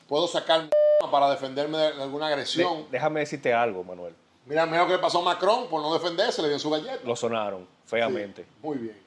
Puedo 0.09 0.27
sacar 0.27 0.69
para 1.11 1.29
defenderme 1.31 1.77
de 1.77 2.03
alguna 2.03 2.29
agresión. 2.29 2.85
De- 2.85 2.93
déjame 2.93 3.21
decirte 3.21 3.53
algo, 3.53 3.85
Manuel. 3.85 4.15
Mira, 4.47 4.65
lo 4.65 4.87
que 4.87 4.95
le 4.95 4.99
pasó 4.99 5.19
a 5.19 5.23
Macron 5.23 5.69
por 5.69 5.83
no 5.83 5.93
defenderse, 5.93 6.41
le 6.41 6.49
dio 6.49 6.59
su 6.59 6.71
galleta. 6.71 7.01
Lo 7.05 7.15
sonaron 7.15 7.67
feamente. 7.85 8.45
Sí, 8.45 8.49
muy 8.63 8.79
bien. 8.79 8.99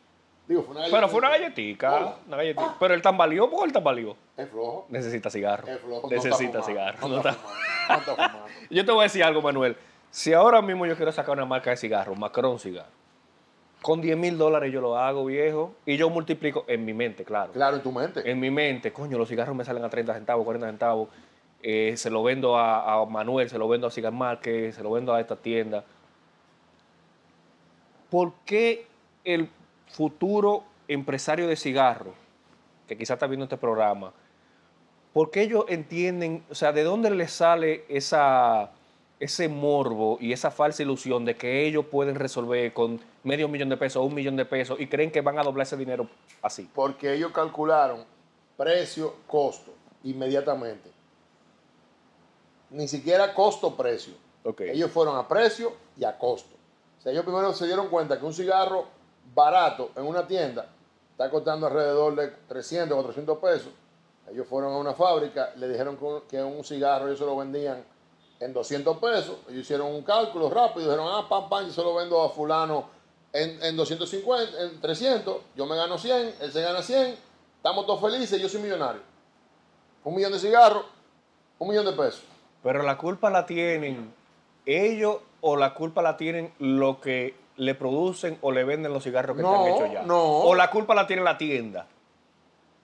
Digo, 0.48 0.62
fue 0.62 0.76
una. 0.76 0.86
Pero 0.92 1.10
fue 1.10 1.18
una 1.18 1.30
galletica. 1.30 1.96
Hola. 1.96 2.16
Una 2.28 2.38
galletica. 2.38 2.76
Pero 2.80 2.94
el 2.94 3.02
tambaleó, 3.02 3.50
¿por 3.50 3.62
qué 3.62 3.66
el 3.66 3.74
tambaleó? 3.74 4.16
Es 4.38 4.50
flojo. 4.50 4.86
Necesita 4.90 5.32
cigarro. 5.32 5.68
Es 5.68 5.80
flojo. 5.80 6.10
Necesita 6.12 6.60
no 6.60 6.64
cigarro. 6.64 7.08
No 7.08 7.18
está 7.18 7.34
fumando. 7.34 8.46
Yo 8.70 8.86
te 8.86 8.92
voy 8.92 9.02
a 9.02 9.04
decir 9.04 9.24
algo, 9.24 9.42
Manuel. 9.42 9.76
Si 10.12 10.34
ahora 10.34 10.62
mismo 10.62 10.86
yo 10.86 10.96
quiero 10.98 11.12
sacar 11.14 11.32
una 11.38 11.46
marca 11.46 11.70
de 11.70 11.78
cigarro, 11.78 12.14
Macron 12.16 12.60
cigarro, 12.60 12.90
con 13.82 14.02
10 14.02 14.18
mil 14.18 14.38
dólares 14.38 14.72
yo 14.72 14.80
lo 14.82 14.98
hago, 14.98 15.26
viejo, 15.26 15.74
y 15.86 15.98
yo 15.98 16.10
multiplico 16.10 16.66
en 16.68 16.86
mi 16.86 16.94
mente, 16.94 17.24
claro. 17.24 17.52
Claro, 17.52 17.78
en 17.78 17.84
tu 17.84 17.92
mente. 17.92 18.30
En 18.30 18.40
mi 18.40 18.52
mente, 18.52 18.94
coño, 18.94 19.18
los 19.18 19.28
cigarros 19.28 19.56
me 19.56 19.66
salen 19.66 19.84
a 19.84 19.90
30 19.90 20.14
centavos, 20.14 20.46
40 20.46 20.68
centavos. 20.68 21.10
eh, 21.64 21.94
se 21.96 22.10
lo 22.10 22.24
vendo 22.24 22.58
a, 22.58 23.02
a 23.02 23.06
Manuel, 23.06 23.50
se 23.50 23.58
lo 23.58 23.68
vendo 23.68 23.88
a 23.88 23.92
Cigar 23.92 24.14
Market, 24.14 24.74
se 24.74 24.82
lo 24.84 24.92
vendo 24.92 25.14
a 25.14 25.20
esta 25.22 25.36
tienda. 25.36 25.84
¿Por 28.10 28.34
qué 28.46 28.88
el 29.24 29.48
futuro 29.88 30.64
empresario 30.88 31.48
de 31.48 31.56
cigarro, 31.56 32.14
que 32.88 32.98
quizás 32.98 33.16
está 33.16 33.28
viendo 33.28 33.46
este 33.46 33.58
programa, 33.58 34.12
por 35.14 35.30
qué 35.32 35.42
ellos 35.42 35.66
entienden, 35.68 36.44
o 36.50 36.56
sea, 36.56 36.72
de 36.72 36.84
dónde 36.84 37.10
les 37.12 37.32
sale 37.32 37.84
esa, 37.90 38.72
ese 39.20 39.48
morbo 39.48 40.18
y 40.20 40.34
esa 40.34 40.52
falsa 40.52 40.84
ilusión 40.84 41.26
de 41.26 41.36
que 41.36 41.66
ellos 41.66 41.86
pueden 41.86 42.16
resolver 42.16 42.74
con 42.74 43.00
medio 43.24 43.48
millón 43.48 43.70
de 43.70 43.78
pesos 43.78 44.02
o 44.02 44.06
un 44.06 44.14
millón 44.14 44.36
de 44.36 44.46
pesos 44.46 44.80
y 44.80 44.88
creen 44.88 45.12
que 45.12 45.22
van 45.22 45.38
a 45.40 45.44
doblar 45.44 45.66
ese 45.66 45.78
dinero 45.78 46.08
así? 46.42 46.70
Porque 46.74 47.14
ellos 47.14 47.32
calcularon 47.32 48.04
precio, 48.58 49.16
costo, 49.28 49.72
inmediatamente. 50.04 50.92
Ni 52.72 52.88
siquiera 52.88 53.34
costo-precio. 53.34 54.14
Ok. 54.44 54.62
Ellos 54.62 54.90
fueron 54.92 55.18
a 55.18 55.28
precio 55.28 55.74
y 55.98 56.04
a 56.06 56.18
costo. 56.18 56.56
O 57.00 57.02
sea, 57.02 57.12
ellos 57.12 57.24
primero 57.26 57.54
se 57.54 57.66
dieron 57.66 57.90
cuenta 57.90 58.18
que 58.20 58.26
un 58.26 58.34
cigarro 58.34 58.86
barato 59.36 59.92
en 59.96 60.06
una 60.06 60.26
tienda 60.26 60.68
está 61.12 61.30
costando 61.30 61.68
alrededor 61.68 62.16
de 62.16 62.28
300 62.48 62.94
o 62.98 63.02
400 63.02 63.38
pesos. 63.40 63.72
Ellos 64.32 64.48
fueron 64.48 64.74
a 64.74 64.78
una 64.78 64.94
fábrica, 64.94 65.52
le 65.58 65.68
dijeron 65.68 65.98
que- 65.98 66.22
que 66.30 66.42
un 66.44 66.64
cigarro 66.64 67.08
ellos 67.08 67.20
se 67.20 67.26
lo 67.26 67.36
vendían 67.36 67.84
en 68.40 68.54
200 68.54 68.98
pesos. 68.98 69.38
Ellos 69.50 69.62
hicieron 69.62 69.88
un 69.88 70.04
cálculo 70.04 70.50
rápido, 70.50 70.86
dijeron, 70.86 71.08
ah, 71.12 71.28
pam, 71.28 71.50
pam, 71.50 71.66
yo 71.66 71.72
se 71.74 71.82
lo 71.84 71.94
vendo 71.96 72.22
a 72.22 72.30
fulano 72.30 72.86
en, 73.34 73.64
en 73.64 73.76
250, 73.78 74.62
en 74.64 74.82
300, 74.82 75.38
yo 75.56 75.66
me 75.66 75.76
gano 75.76 75.98
100, 75.98 76.36
él 76.42 76.52
se 76.52 76.62
gana 76.62 76.82
100, 76.82 77.16
estamos 77.58 77.86
todos 77.86 78.02
felices, 78.02 78.42
yo 78.42 78.50
soy 78.50 78.62
millonario. 78.62 79.02
Un 80.04 80.16
millón 80.16 80.32
de 80.32 80.40
cigarros, 80.40 80.84
un 81.60 81.70
millón 81.70 81.86
de 81.86 81.94
pesos. 81.94 82.24
Pero 82.64 82.84
la 82.84 82.98
culpa 82.98 83.30
la 83.30 83.46
tienen 83.46 84.14
ellos 84.66 85.18
o 85.42 85.56
la 85.58 85.74
culpa 85.74 86.02
la 86.02 86.18
tienen 86.18 86.54
lo 86.60 87.00
que 87.02 87.36
le 87.58 87.76
producen 87.76 88.38
o 88.42 88.52
le 88.52 88.64
venden 88.64 88.94
los 88.94 89.04
cigarros 89.04 89.36
que 89.36 89.42
No, 89.44 89.66
están 89.68 89.76
hechos 89.86 89.94
ya. 89.94 90.04
no. 90.04 90.22
O 90.40 90.56
la 90.56 90.70
culpa 90.72 90.94
la 90.96 91.08
tiene 91.08 91.24
la 91.24 91.38
tienda. 91.38 91.88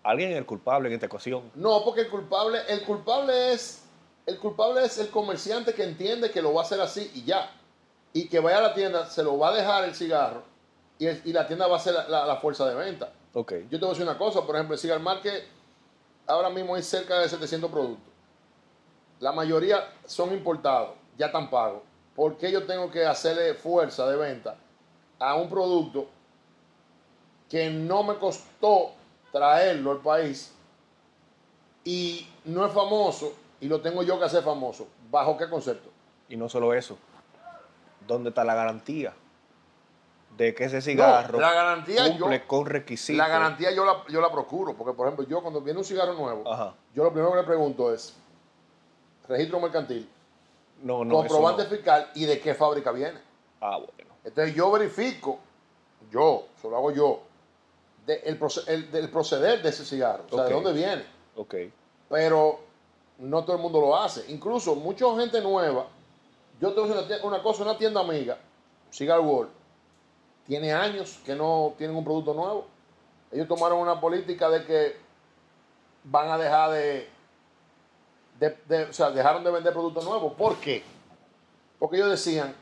Alguien 0.04 0.32
es 0.32 0.38
el 0.38 0.46
culpable 0.46 0.88
en 0.88 0.94
esta 0.94 1.08
ecuación. 1.08 1.52
No, 1.56 1.84
porque 1.84 2.02
el 2.02 2.10
culpable, 2.10 2.60
el 2.70 2.84
culpable 2.84 3.54
es, 3.54 3.84
el 4.26 4.38
culpable 4.40 4.86
es 4.86 4.98
el 5.00 5.10
comerciante 5.10 5.74
que 5.74 5.84
entiende 5.84 6.32
que 6.32 6.42
lo 6.42 6.54
va 6.54 6.62
a 6.62 6.66
hacer 6.66 6.80
así 6.80 7.12
y 7.14 7.24
ya. 7.24 7.52
Y 8.18 8.28
que 8.30 8.40
vaya 8.40 8.58
a 8.58 8.62
la 8.62 8.74
tienda, 8.74 9.06
se 9.06 9.22
lo 9.22 9.38
va 9.38 9.50
a 9.50 9.54
dejar 9.54 9.84
el 9.84 9.94
cigarro 9.94 10.42
y, 10.98 11.06
el- 11.06 11.22
y 11.24 11.34
la 11.34 11.46
tienda 11.46 11.68
va 11.68 11.76
a 11.78 11.80
ser 11.80 11.94
la, 11.94 12.08
la- 12.08 12.26
la 12.26 12.38
fuerza 12.38 12.68
de 12.68 12.74
venta. 12.74 13.12
Ok. 13.34 13.52
Yo 13.70 13.78
te 13.78 13.86
voy 13.86 13.88
a 13.88 13.90
decir 13.90 14.04
una 14.08 14.18
cosa, 14.18 14.42
por 14.44 14.56
ejemplo, 14.56 14.74
el 14.74 14.80
Cigar 14.80 15.00
Market 15.00 15.44
ahora 16.26 16.50
mismo 16.50 16.74
hay 16.74 16.82
cerca 16.82 17.20
de 17.20 17.30
700 17.30 17.70
productos. 17.70 18.12
La 19.20 19.32
mayoría 19.32 19.88
son 20.06 20.34
importados, 20.34 20.96
ya 21.18 21.28
están 21.28 21.50
pagos. 21.52 21.84
¿Por 22.16 22.38
qué 22.38 22.52
yo 22.52 22.66
tengo 22.66 22.90
que 22.90 23.06
hacerle 23.06 23.54
fuerza 23.54 24.08
de 24.10 24.16
venta 24.18 24.56
a 25.20 25.36
un 25.36 25.48
producto 25.50 26.08
que 27.50 27.70
no 27.70 28.02
me 28.04 28.16
costó 28.16 28.94
traerlo 29.32 29.92
al 29.92 30.00
país 30.00 30.52
y 31.84 32.28
no 32.46 32.66
es 32.66 32.74
famoso 32.74 33.34
y 33.62 33.68
lo 33.68 33.80
tengo 33.82 34.02
yo 34.02 34.18
que 34.18 34.26
hacer 34.26 34.42
famoso? 34.44 34.88
¿Bajo 35.12 35.38
qué 35.38 35.48
concepto? 35.50 35.90
Y 36.30 36.36
no 36.36 36.50
solo 36.50 36.74
eso. 36.74 36.98
¿Dónde 38.08 38.30
está 38.30 38.44
la 38.44 38.56
garantía? 38.56 39.14
de 40.38 40.54
que 40.54 40.66
ese 40.66 40.82
cigarro 40.84 41.40
la 41.40 41.52
garantía 41.52 42.08
yo- 42.10 42.20
cumple 42.20 42.46
con 42.46 42.68
requisitos. 42.68 43.18
La 43.18 43.28
garantía 43.28 43.72
yo 43.72 43.84
la, 43.84 44.04
yo 44.08 44.22
la 44.22 44.32
procuro, 44.32 44.76
porque 44.76 44.94
por 44.96 45.08
ejemplo, 45.08 45.26
yo 45.28 45.42
cuando 45.42 45.62
viene 45.62 45.80
un 45.80 45.86
cigarro 45.86 46.14
nuevo, 46.14 46.48
Ajá. 46.52 46.76
yo 46.94 47.04
lo 47.04 47.12
primero 47.12 47.32
que 47.32 47.38
le 47.38 47.44
pregunto 47.44 47.92
es 47.92 48.14
registro 49.28 49.60
mercantil, 49.60 50.08
No, 50.84 51.04
no, 51.04 51.16
comprobante 51.16 51.64
no. 51.64 51.70
fiscal 51.70 52.12
y 52.14 52.26
de 52.26 52.40
qué 52.40 52.54
fábrica 52.54 52.92
viene. 52.92 53.20
Ah, 53.62 53.78
bueno. 53.78 54.14
Entonces 54.24 54.54
yo 54.54 54.70
verifico, 54.70 55.40
yo, 56.12 56.46
eso 56.56 56.70
lo 56.70 56.78
hago 56.78 56.92
yo, 56.92 57.22
de 58.06 58.18
el, 58.26 58.40
el- 58.68 58.92
del 58.92 59.10
proceder 59.10 59.64
de 59.64 59.70
ese 59.70 59.84
cigarro, 59.86 60.26
o 60.30 60.36
sea, 60.36 60.44
de 60.44 60.54
dónde 60.54 60.72
viene. 60.74 61.04
Ok. 61.36 61.56
Pero 62.10 62.60
no 63.18 63.44
todo 63.44 63.56
el 63.56 63.62
mundo 63.64 63.82
lo 63.82 63.98
hace. 63.98 64.32
Incluso 64.32 64.76
mucha 64.76 65.06
gente 65.18 65.42
nueva, 65.42 65.88
yo 66.60 66.74
tengo 66.74 67.28
una, 67.28 67.42
cosa, 67.44 67.64
una 67.64 67.78
tienda 67.78 68.02
amiga, 68.02 68.38
Cigar 68.92 69.20
World, 69.20 69.52
tiene 70.46 70.74
años 70.74 71.20
que 71.26 71.36
no 71.36 71.74
tienen 71.78 71.96
un 71.96 72.04
producto 72.04 72.34
nuevo. 72.34 72.66
Ellos 73.32 73.48
tomaron 73.48 73.80
una 73.80 74.00
política 74.00 74.50
de 74.50 74.64
que 74.66 74.98
van 76.06 76.30
a 76.32 76.38
dejar 76.38 76.72
de, 76.72 77.10
de- 78.40 78.58
de- 78.68 78.84
o 78.86 78.94
sea, 78.94 79.12
dejaron 79.12 79.44
de 79.44 79.52
vender 79.52 79.74
productos 79.74 80.06
nuevos. 80.06 80.34
¿Por 80.34 80.56
qué? 80.58 80.84
Porque 81.78 81.98
ellos 81.98 82.10
decían, 82.10 82.56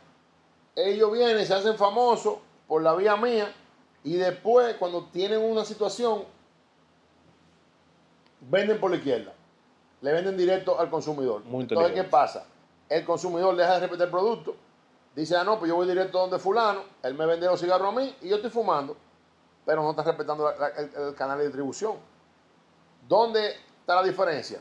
ellos 0.75 1.11
vienen 1.11 1.45
se 1.45 1.53
hacen 1.53 1.77
famosos 1.77 2.37
por 2.67 2.81
la 2.81 2.95
vía 2.95 3.15
mía 3.15 3.53
y 4.03 4.15
después 4.15 4.75
cuando 4.77 5.05
tienen 5.05 5.39
una 5.41 5.63
situación 5.63 6.23
venden 8.41 8.79
por 8.79 8.91
la 8.91 8.97
izquierda. 8.97 9.33
Le 10.01 10.11
venden 10.11 10.37
directo 10.37 10.79
al 10.79 10.89
consumidor. 10.89 11.43
Muy 11.45 11.61
Entonces, 11.63 11.93
¿qué 11.93 12.03
pasa? 12.03 12.45
El 12.89 13.05
consumidor 13.05 13.55
deja 13.55 13.73
de 13.75 13.79
respetar 13.81 14.05
el 14.05 14.11
producto. 14.11 14.55
Dice, 15.15 15.35
ah, 15.35 15.43
no, 15.43 15.57
pues 15.57 15.69
yo 15.69 15.75
voy 15.75 15.87
directo 15.87 16.19
donde 16.19 16.39
fulano, 16.39 16.83
él 17.01 17.13
me 17.13 17.25
vende 17.25 17.45
los 17.45 17.59
cigarros 17.59 17.87
a 17.87 17.97
mí 17.97 18.15
y 18.21 18.29
yo 18.29 18.35
estoy 18.35 18.51
fumando, 18.51 18.97
pero 19.65 19.81
no 19.81 19.91
está 19.91 20.03
respetando 20.03 20.49
el, 20.49 21.15
canal 21.15 21.37
de 21.37 21.45
distribución. 21.45 21.97
¿Dónde 23.07 23.55
está 23.79 23.95
la 23.95 24.03
diferencia? 24.03 24.59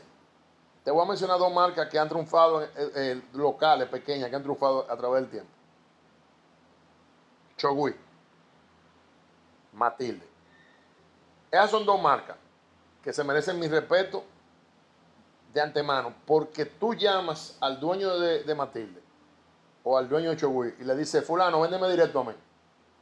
Te 0.83 0.91
voy 0.91 1.03
a 1.03 1.09
mencionar 1.09 1.37
dos 1.39 1.53
marcas 1.53 1.89
que 1.89 1.99
han 1.99 2.07
triunfado, 2.07 2.65
locales, 3.33 3.89
pequeñas, 3.89 4.29
que 4.29 4.35
han 4.35 4.43
triunfado 4.43 4.89
a 4.89 4.95
través 4.95 5.23
del 5.23 5.31
tiempo. 5.31 5.51
Chogui, 7.57 7.95
Matilde. 9.73 10.25
Esas 11.51 11.71
son 11.71 11.85
dos 11.85 12.01
marcas 12.01 12.37
que 13.03 13.11
se 13.11 13.23
merecen 13.23 13.59
mi 13.59 13.67
respeto 13.67 14.23
de 15.55 15.61
antemano, 15.61 16.13
porque 16.27 16.65
tú 16.65 16.93
llamas 16.93 17.57
al 17.61 17.79
dueño 17.79 18.19
de, 18.19 18.43
de 18.43 18.53
Matilde 18.55 19.01
o 19.85 19.97
al 19.97 20.09
dueño 20.09 20.31
de 20.31 20.35
Chogui 20.37 20.73
y 20.81 20.83
le 20.83 20.93
dices, 20.97 21.23
fulano, 21.25 21.61
véndeme 21.61 21.89
directo 21.89 22.19
a 22.19 22.25
mí. 22.25 22.33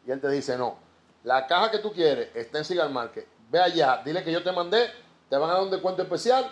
Y 0.05 0.11
él 0.11 0.21
te 0.21 0.29
dice, 0.29 0.55
no, 0.55 0.75
la 1.23 1.47
caja 1.47 1.71
que 1.71 1.79
tú 1.79 1.91
quieres 1.91 2.29
está 2.35 2.59
en 2.59 2.65
Cigar 2.65 2.91
Market, 2.91 3.27
ve 3.49 3.59
allá, 3.59 4.03
dile 4.05 4.23
que 4.23 4.31
yo 4.31 4.43
te 4.43 4.51
mandé, 4.51 4.85
te 5.29 5.35
van 5.35 5.49
a 5.49 5.53
dar 5.53 5.63
un 5.63 5.71
descuento 5.71 6.03
especial 6.03 6.45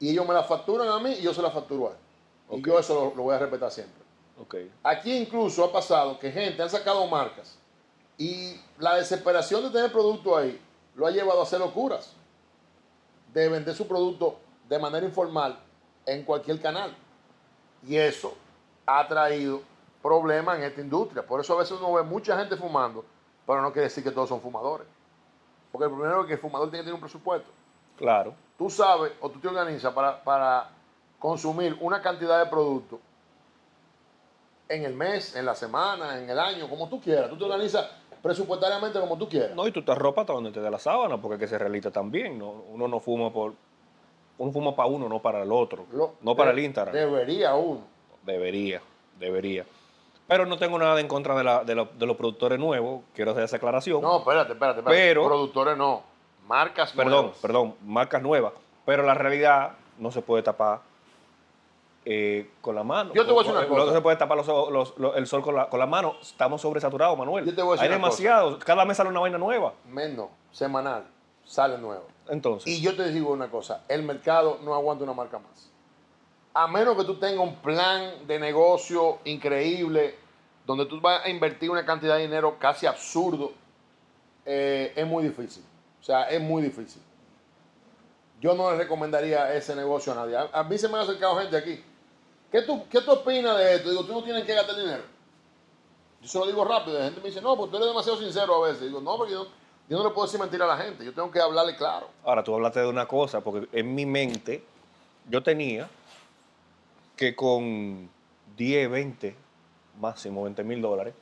y 0.00 0.08
ellos 0.10 0.26
me 0.26 0.32
la 0.32 0.44
facturan 0.44 0.88
a 0.88 0.98
mí 0.98 1.10
y 1.10 1.20
yo 1.22 1.34
se 1.34 1.42
la 1.42 1.50
facturo 1.50 1.88
a 1.88 1.90
él. 1.90 1.96
Y 2.52 2.60
Ok. 2.60 2.66
yo 2.66 2.78
eso 2.78 2.94
lo, 2.94 3.14
lo 3.14 3.22
voy 3.24 3.34
a 3.34 3.38
respetar 3.38 3.70
siempre. 3.70 4.02
Ok. 4.40 4.54
Aquí 4.82 5.14
incluso 5.14 5.62
ha 5.62 5.70
pasado 5.70 6.18
que 6.18 6.32
gente 6.32 6.62
han 6.62 6.70
sacado 6.70 7.06
marcas 7.06 7.58
y 8.16 8.58
la 8.78 8.94
desesperación 8.96 9.62
de 9.64 9.68
tener 9.70 9.92
producto 9.92 10.34
ahí 10.38 10.58
lo 10.94 11.06
ha 11.06 11.10
llevado 11.10 11.40
a 11.40 11.42
hacer 11.42 11.58
locuras 11.60 12.14
de 13.34 13.46
vender 13.50 13.74
su 13.74 13.86
producto 13.86 14.38
de 14.68 14.78
manera 14.78 15.06
informal 15.06 15.58
en 16.06 16.24
cualquier 16.24 16.60
canal. 16.60 16.94
Y 17.86 17.96
eso 17.96 18.34
ha 18.86 19.06
traído 19.06 19.60
problemas 20.02 20.58
en 20.58 20.64
esta 20.64 20.80
industria. 20.80 21.24
Por 21.26 21.40
eso 21.40 21.54
a 21.54 21.58
veces 21.58 21.78
uno 21.78 21.92
ve 21.94 22.02
mucha 22.02 22.38
gente 22.38 22.56
fumando, 22.56 23.04
pero 23.46 23.60
no 23.62 23.72
quiere 23.72 23.88
decir 23.88 24.02
que 24.04 24.10
todos 24.10 24.28
son 24.28 24.40
fumadores. 24.40 24.86
Porque 25.72 25.86
el 25.86 25.92
primero 25.92 26.22
es 26.22 26.26
que 26.26 26.32
el 26.34 26.38
fumador 26.38 26.68
tiene 26.70 26.78
que 26.78 26.84
tener 26.84 26.94
un 26.94 27.00
presupuesto 27.00 27.50
Claro. 27.96 28.34
tú 28.56 28.70
sabes 28.70 29.12
o 29.20 29.28
tú 29.28 29.40
te 29.40 29.48
organizas 29.48 29.92
para, 29.92 30.22
para 30.22 30.70
consumir 31.18 31.76
una 31.80 32.00
cantidad 32.00 32.42
de 32.42 32.48
productos 32.48 33.00
en 34.68 34.84
el 34.84 34.94
mes, 34.94 35.34
en 35.34 35.44
la 35.46 35.54
semana, 35.54 36.18
en 36.18 36.28
el 36.30 36.38
año, 36.38 36.68
como 36.68 36.88
tú 36.88 37.00
quieras. 37.00 37.28
Tú 37.30 37.36
te 37.38 37.44
organizas 37.44 37.88
presupuestariamente 38.22 39.00
como 39.00 39.16
tú 39.16 39.28
quieras. 39.28 39.54
No, 39.56 39.66
y 39.66 39.72
tú 39.72 39.82
te 39.82 39.92
arropas 39.92 40.22
hasta 40.22 40.32
donde 40.34 40.52
te 40.52 40.60
dé 40.60 40.70
la 40.70 40.78
sábana, 40.78 41.20
porque 41.20 41.34
es 41.34 41.40
que 41.40 41.48
se 41.48 41.58
realita 41.58 41.90
también. 41.90 42.38
¿no? 42.38 42.50
Uno 42.50 42.86
no 42.86 43.00
fuma 43.00 43.32
por. 43.32 43.54
Uno 44.38 44.52
fuma 44.52 44.74
para 44.76 44.88
uno, 44.88 45.08
no 45.08 45.18
para 45.20 45.42
el 45.42 45.50
otro. 45.52 45.84
Lo- 45.92 46.14
no 46.22 46.34
para 46.36 46.52
de- 46.52 46.58
el 46.60 46.64
Instagram. 46.66 46.94
Debería 46.94 47.54
uno. 47.54 47.80
Debería, 48.24 48.80
debería. 49.18 49.66
Pero 50.26 50.46
no 50.46 50.58
tengo 50.58 50.78
nada 50.78 51.00
en 51.00 51.08
contra 51.08 51.34
de, 51.36 51.42
la- 51.44 51.64
de, 51.64 51.74
lo- 51.74 51.88
de 51.98 52.06
los 52.06 52.16
productores 52.16 52.58
nuevos. 52.58 53.02
Quiero 53.14 53.32
hacer 53.32 53.44
esa 53.44 53.56
aclaración. 53.56 54.00
No, 54.02 54.18
espérate, 54.18 54.52
espérate, 54.52 54.80
espérate. 54.80 55.02
Pero- 55.08 55.24
Productores 55.26 55.76
no. 55.76 56.02
Marcas 56.46 56.92
perdón, 56.92 57.12
nuevas. 57.22 57.38
perdón, 57.38 57.74
marcas 57.84 58.22
nuevas. 58.22 58.52
Pero 58.86 59.02
la 59.02 59.14
realidad 59.14 59.72
no 59.98 60.10
se 60.10 60.22
puede 60.22 60.42
tapar 60.42 60.80
eh, 62.04 62.50
con 62.62 62.74
la 62.74 62.82
mano. 62.84 63.12
Yo 63.14 63.26
te 63.26 63.32
voy 63.32 63.40
a 63.40 63.42
decir 63.42 63.58
una 63.58 63.66
No 63.68 63.74
cosa. 63.84 63.92
se 63.92 64.00
puede 64.00 64.16
tapar 64.16 64.36
los- 64.38 64.46
los- 64.46 64.96
los- 64.98 65.16
el 65.16 65.26
sol 65.26 65.42
con 65.42 65.54
la, 65.56 65.68
con 65.68 65.78
la 65.78 65.86
mano. 65.86 66.14
Estamos 66.22 66.60
sobresaturados, 66.62 67.18
Manuel. 67.18 67.44
Yo 67.44 67.54
te 67.54 67.60
voy 67.62 67.72
a 67.72 67.72
decir 67.80 67.90
Hay 67.92 67.98
una 67.98 68.08
cosa. 68.08 68.22
demasiado. 68.22 68.58
Cada 68.60 68.84
mes 68.86 68.96
sale 68.96 69.10
una 69.10 69.20
vaina 69.20 69.36
nueva. 69.36 69.74
Menos, 69.90 70.28
semanal, 70.52 71.04
sale 71.44 71.76
nuevo. 71.76 72.04
Entonces, 72.28 72.72
Y 72.72 72.80
yo 72.80 72.94
te 72.94 73.10
digo 73.10 73.32
una 73.32 73.50
cosa, 73.50 73.84
el 73.88 74.02
mercado 74.02 74.58
no 74.62 74.74
aguanta 74.74 75.04
una 75.04 75.14
marca 75.14 75.38
más. 75.38 75.70
A 76.54 76.66
menos 76.66 76.96
que 76.96 77.04
tú 77.04 77.14
tengas 77.16 77.40
un 77.40 77.56
plan 77.56 78.26
de 78.26 78.38
negocio 78.38 79.18
increíble, 79.24 80.16
donde 80.66 80.86
tú 80.86 81.00
vas 81.00 81.24
a 81.24 81.30
invertir 81.30 81.70
una 81.70 81.86
cantidad 81.86 82.16
de 82.16 82.22
dinero 82.22 82.58
casi 82.58 82.86
absurdo, 82.86 83.52
eh, 84.44 84.92
es 84.94 85.06
muy 85.06 85.24
difícil. 85.24 85.62
O 86.00 86.04
sea, 86.04 86.28
es 86.30 86.40
muy 86.40 86.62
difícil. 86.62 87.02
Yo 88.40 88.54
no 88.54 88.70
le 88.70 88.78
recomendaría 88.78 89.54
ese 89.54 89.74
negocio 89.74 90.12
a 90.12 90.16
nadie. 90.16 90.36
A, 90.52 90.62
mí 90.64 90.78
se 90.78 90.88
me 90.88 90.96
ha 90.96 91.00
acercado 91.00 91.36
gente 91.38 91.56
aquí. 91.56 91.82
¿Qué 92.50 92.62
tú, 92.62 92.86
¿Qué 92.88 93.00
tú 93.00 93.12
opinas 93.12 93.58
de 93.58 93.74
esto? 93.74 93.90
Digo, 93.90 94.04
tú 94.04 94.12
no 94.12 94.22
tienes 94.22 94.44
que 94.44 94.54
gastar 94.54 94.76
dinero. 94.76 95.02
Yo 96.22 96.28
se 96.28 96.38
lo 96.38 96.46
digo 96.46 96.64
rápido. 96.64 96.98
La 96.98 97.06
gente 97.06 97.20
me 97.20 97.28
dice, 97.28 97.42
no, 97.42 97.56
pues 97.56 97.70
tú 97.70 97.76
eres 97.76 97.88
demasiado 97.88 98.18
sincero 98.18 98.64
a 98.64 98.68
veces. 98.68 98.82
Digo, 98.82 99.00
no, 99.00 99.16
porque 99.16 99.32
yo, 99.32 99.48
yo 99.88 99.96
no 99.98 100.04
le 100.04 100.10
puedo 100.10 100.26
decir 100.26 100.38
mentira 100.40 100.64
a 100.64 100.68
la 100.68 100.76
gente. 100.76 101.04
Yo 101.04 101.12
tengo 101.14 101.30
que 101.30 101.40
hablarle 101.40 101.76
claro. 101.76 102.08
Ahora, 102.24 102.42
tú 102.44 102.54
hablaste 102.54 102.80
de 102.80 102.88
una 102.88 103.06
cosa, 103.06 103.40
porque 103.40 103.68
en 103.72 103.94
mi 103.94 104.04
mente 104.06 104.62
yo 105.28 105.42
tenía 105.42 105.88
que 107.16 107.34
con 107.34 108.08
10, 108.56 108.90
20, 108.90 109.34
máximo 110.00 110.42
20 110.44 110.62
mil 110.64 110.80
dólares, 110.80 111.14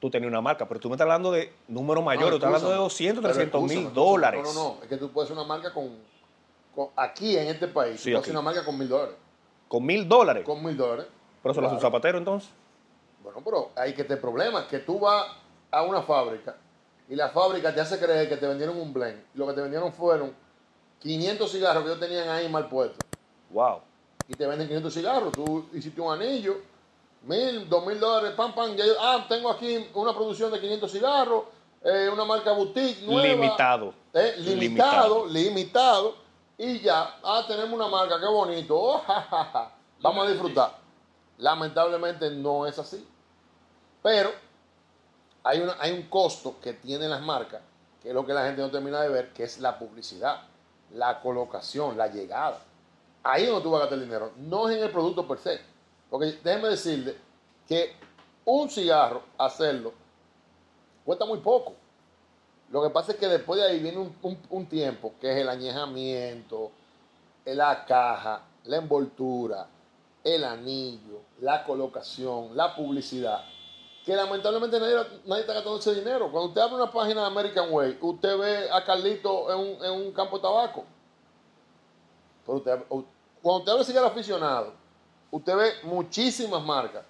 tú 0.00 0.10
tenías 0.10 0.30
una 0.30 0.40
marca, 0.40 0.66
pero 0.66 0.80
tú 0.80 0.88
me 0.88 0.94
estás 0.94 1.04
hablando 1.04 1.32
de 1.32 1.52
números 1.68 2.04
mayores, 2.04 2.30
tú 2.30 2.36
estás 2.36 2.48
hablando 2.48 2.70
de 2.70 2.76
200, 2.76 3.24
300 3.24 3.62
mil 3.62 3.92
dólares. 3.92 4.40
No, 4.44 4.52
no, 4.54 4.74
no. 4.76 4.82
Es 4.82 4.88
que 4.88 4.96
tú 4.96 5.10
puedes 5.10 5.30
hacer 5.30 5.38
una 5.38 5.46
marca 5.46 5.72
con, 5.72 5.90
con- 6.74 6.88
aquí 6.96 7.36
en 7.36 7.48
este 7.48 7.68
país, 7.68 8.00
Sí, 8.00 8.10
tú 8.10 8.14
puedes 8.16 8.20
hacer 8.24 8.32
una 8.32 8.42
marca 8.42 8.64
con 8.64 8.78
mil 8.78 8.88
dólares. 8.88 9.14
Con 9.68 9.84
mil 9.84 10.08
dólares. 10.08 10.44
Con 10.44 10.64
mil 10.64 10.76
dólares. 10.76 11.06
pero 11.42 11.52
eso 11.52 11.60
lo 11.60 11.66
hace 11.66 11.74
un 11.74 11.80
Claro. 11.80 11.92
zapatero 11.92 12.18
entonces. 12.18 12.50
Bueno, 13.22 13.40
pero 13.44 13.70
hay 13.76 13.94
que 13.94 14.04
te 14.04 14.16
problema, 14.18 14.68
que 14.68 14.78
tú 14.80 14.98
vas 15.00 15.26
a 15.70 15.82
una 15.82 16.02
fábrica 16.02 16.56
y 17.08 17.14
la 17.14 17.28
fábrica 17.28 17.74
te 17.74 17.80
hace 17.80 17.98
creer 17.98 18.28
que 18.28 18.36
te 18.36 18.46
vendieron 18.46 18.78
un 18.80 18.92
blend. 18.92 19.22
Lo 19.34 19.46
que 19.46 19.52
te 19.52 19.60
vendieron 19.60 19.92
fueron 19.92 20.34
500 21.00 21.50
cigarros 21.50 21.82
que 21.82 21.90
ellos 21.90 22.00
tenían 22.00 22.28
ahí 22.28 22.48
mal 22.48 22.68
puestos. 22.68 22.98
Wow. 23.50 23.82
y 24.26 24.34
te 24.34 24.46
venden 24.46 24.66
500 24.66 24.94
cigarros. 24.94 25.32
Tú 25.32 25.68
hiciste 25.72 26.00
un 26.00 26.12
anillo, 26.12 26.56
mil, 27.22 27.68
dos 27.68 27.86
mil 27.86 28.00
dólares, 28.00 28.32
pam, 28.36 28.54
pam. 28.54 28.74
Ya 28.74 28.84
ah, 28.98 29.26
tengo 29.28 29.50
aquí 29.50 29.86
una 29.94 30.12
producción 30.14 30.50
de 30.50 30.60
500 30.60 30.90
cigarros, 30.90 31.44
eh, 31.84 32.08
una 32.12 32.24
marca 32.24 32.52
boutique 32.52 33.02
nueva. 33.02 33.28
Limitado. 33.28 33.94
Eh, 34.12 34.34
limitado, 34.38 35.26
limitado. 35.26 36.14
Y 36.56 36.80
ya, 36.80 37.18
ah, 37.22 37.44
tenemos 37.46 37.72
una 37.72 37.88
marca, 37.88 38.18
qué 38.18 38.26
bonito. 38.26 38.76
oh, 38.76 38.98
ja, 39.06 39.26
ja, 39.28 39.44
ja. 39.52 39.72
Vamos 40.00 40.26
a 40.26 40.30
disfrutar. 40.30 40.78
Lamentablemente 41.38 42.30
no 42.30 42.66
es 42.66 42.78
así. 42.78 43.06
Pero 44.02 44.30
hay, 45.44 45.62
hay 45.78 45.92
un 45.92 46.02
costo 46.08 46.56
que 46.60 46.72
tienen 46.72 47.10
las 47.10 47.22
marcas, 47.22 47.60
que 48.02 48.08
es 48.08 48.14
lo 48.14 48.26
que 48.26 48.32
la 48.32 48.44
gente 48.44 48.60
no 48.62 48.70
termina 48.70 49.00
de 49.02 49.08
ver, 49.08 49.32
que 49.32 49.44
es 49.44 49.60
la 49.60 49.78
publicidad, 49.78 50.42
la 50.92 51.20
colocación, 51.20 51.96
la 51.96 52.08
llegada. 52.08 52.58
Ahí 53.22 53.44
es 53.44 53.48
donde 53.48 53.62
tú 53.62 53.70
vas 53.70 53.78
a 53.78 53.84
gastar 53.84 53.98
el 53.98 54.04
dinero, 54.04 54.32
no 54.38 54.68
es 54.68 54.76
en 54.76 54.82
el 54.84 54.90
producto 54.90 55.26
per 55.26 55.38
se. 55.38 55.60
Porque 56.10 56.38
déjeme 56.44 56.68
decirle 56.68 57.16
que 57.68 57.94
un 58.44 58.68
cigarro, 58.68 59.22
hacerlo, 59.38 59.92
cuesta 61.04 61.24
muy 61.24 61.38
poco. 61.38 61.74
Lo 62.70 62.82
que 62.82 62.90
pasa 62.90 63.12
es 63.12 63.18
que 63.18 63.28
después 63.28 63.60
de 63.60 63.66
ahí 63.66 63.78
viene 63.80 63.98
un, 63.98 64.14
un- 64.22 64.38
un 64.50 64.66
tiempo, 64.66 65.12
que 65.20 65.30
es 65.32 65.36
el 65.38 65.48
añejamiento, 65.48 66.70
la 67.46 67.84
caja, 67.84 68.42
la 68.64 68.76
envoltura, 68.78 69.66
el 70.22 70.44
anillo, 70.44 71.20
la 71.40 71.64
colocación, 71.64 72.56
la 72.56 72.74
publicidad, 72.74 73.44
que 74.04 74.14
lamentablemente 74.14 74.78
nadie, 74.78 74.96
nadie 75.24 75.40
está 75.40 75.54
gastando 75.54 75.78
ese 75.78 75.94
dinero. 75.94 76.30
Cuando 76.30 76.48
usted 76.48 76.60
abre 76.60 76.76
una 76.76 76.92
página 76.92 77.22
de 77.22 77.26
American 77.26 77.72
Way, 77.72 77.98
usted 78.00 78.38
ve 78.38 78.70
a 78.70 78.84
Carlito 78.84 79.50
en 79.50 79.58
un, 79.58 79.84
en 79.84 80.06
un 80.06 80.12
campo 80.12 80.36
de 80.36 80.42
tabaco. 80.42 80.84
Pero 82.44 82.58
usted, 82.58 82.78
cuando 82.88 83.58
usted 83.60 83.72
abre 83.72 83.84
cigarro 83.84 84.06
aficionado, 84.08 84.72
usted 85.30 85.56
ve 85.56 85.70
muchísimas 85.84 86.62
marcas 86.62 87.04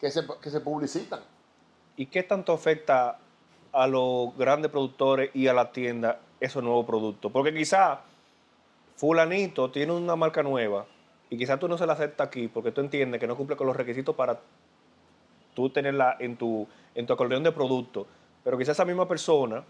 que 0.00 0.10
se, 0.10 0.24
que 0.40 0.50
se 0.50 0.60
publicitan. 0.60 1.20
¿Y 1.96 2.06
qué 2.06 2.22
tanto 2.22 2.52
afecta 2.52 3.18
a 3.72 3.86
los 3.88 4.36
grandes 4.36 4.70
productores 4.70 5.34
y 5.34 5.48
a 5.48 5.52
la 5.52 5.72
tienda 5.72 6.20
esos 6.38 6.62
nuevos 6.62 6.86
productos? 6.86 7.32
Porque 7.32 7.52
quizá 7.52 8.00
fulanito 8.94 9.72
tiene 9.72 9.92
una 9.92 10.14
marca 10.14 10.44
nueva 10.44 10.86
y 11.30 11.36
quizá 11.36 11.58
tú 11.58 11.66
no 11.66 11.76
se 11.76 11.84
la 11.84 11.94
aceptas 11.94 12.28
aquí 12.28 12.46
porque 12.46 12.70
tú 12.70 12.80
entiendes 12.80 13.18
que 13.18 13.26
no 13.26 13.36
cumple 13.36 13.56
con 13.56 13.66
los 13.66 13.76
requisitos 13.76 14.14
para 14.14 14.38
tú 15.58 15.70
tenerla 15.70 16.16
en 16.20 16.36
tu, 16.36 16.68
en 16.94 17.04
tu 17.04 17.12
acordeón 17.12 17.42
de 17.42 17.50
producto. 17.50 18.06
Pero 18.44 18.56
quizá 18.56 18.70
esa 18.70 18.84
misma 18.84 19.08
persona 19.08 19.64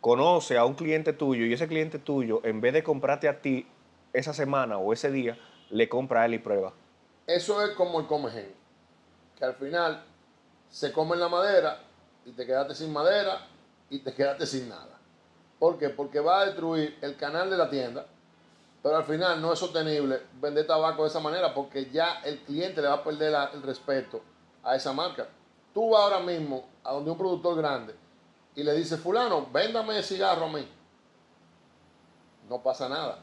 conoce 0.00 0.56
a 0.56 0.64
un 0.64 0.74
cliente 0.74 1.12
tuyo 1.12 1.44
y 1.44 1.52
ese 1.52 1.66
cliente 1.66 1.98
tuyo, 1.98 2.40
en 2.44 2.60
vez 2.60 2.72
de 2.72 2.84
comprarte 2.84 3.28
a 3.28 3.40
ti 3.40 3.66
esa 4.12 4.32
semana 4.32 4.78
o 4.78 4.92
ese 4.92 5.10
día, 5.10 5.36
le 5.70 5.88
compra 5.88 6.22
a 6.22 6.26
él 6.26 6.34
y 6.34 6.38
prueba. 6.38 6.72
Eso 7.26 7.60
es 7.64 7.70
como 7.74 7.98
el 7.98 8.06
comején, 8.06 8.54
que 9.36 9.44
al 9.44 9.54
final 9.54 10.04
se 10.70 10.92
come 10.92 11.16
la 11.16 11.28
madera 11.28 11.80
y 12.24 12.30
te 12.30 12.46
quedaste 12.46 12.76
sin 12.76 12.92
madera 12.92 13.44
y 13.90 13.98
te 13.98 14.14
quedaste 14.14 14.46
sin 14.46 14.68
nada. 14.68 15.00
¿Por 15.58 15.80
qué? 15.80 15.88
Porque 15.88 16.20
va 16.20 16.42
a 16.42 16.46
destruir 16.46 16.96
el 17.02 17.16
canal 17.16 17.50
de 17.50 17.56
la 17.56 17.68
tienda, 17.68 18.06
pero 18.84 18.98
al 18.98 19.04
final 19.04 19.42
no 19.42 19.52
es 19.52 19.58
sostenible 19.58 20.20
vender 20.40 20.64
tabaco 20.64 21.02
de 21.02 21.08
esa 21.08 21.18
manera 21.18 21.52
porque 21.52 21.90
ya 21.90 22.20
el 22.24 22.38
cliente 22.42 22.80
le 22.80 22.86
va 22.86 22.94
a 22.94 23.02
perder 23.02 23.34
el 23.52 23.62
respeto 23.64 24.22
a 24.62 24.76
esa 24.76 24.92
marca. 24.92 25.28
Tú 25.74 25.90
vas 25.90 26.02
ahora 26.02 26.20
mismo 26.20 26.64
a 26.84 26.92
donde 26.92 27.10
un 27.10 27.18
productor 27.18 27.56
grande 27.56 27.94
y 28.54 28.62
le 28.62 28.72
dices, 28.74 28.98
fulano, 29.00 29.46
véndame 29.52 30.02
cigarro 30.02 30.46
a 30.46 30.48
mí. 30.48 30.68
No 32.48 32.62
pasa 32.62 32.88
nada. 32.88 33.18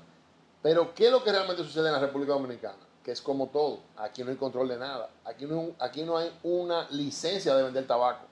Pero 0.62 0.94
¿qué 0.94 1.08
es 1.08 1.12
lo 1.12 1.24
que 1.24 1.32
realmente 1.32 1.64
sucede 1.64 1.88
en 1.88 1.94
la 1.94 2.00
República 2.00 2.34
Dominicana? 2.34 2.78
Que 3.04 3.12
es 3.12 3.22
como 3.22 3.48
todo. 3.48 3.80
Aquí 3.98 4.24
no 4.24 4.32
hay 4.32 4.38
control 4.38 4.68
de 4.68 4.78
nada. 4.78 5.10
Aquí 5.26 5.46
no, 5.46 5.72
aquí 5.80 6.04
no 6.04 6.18
hay 6.18 6.32
una 6.44 6.88
licencia 6.90 7.56
de 7.56 7.64
vender 7.64 7.86
tabaco. 7.86 8.26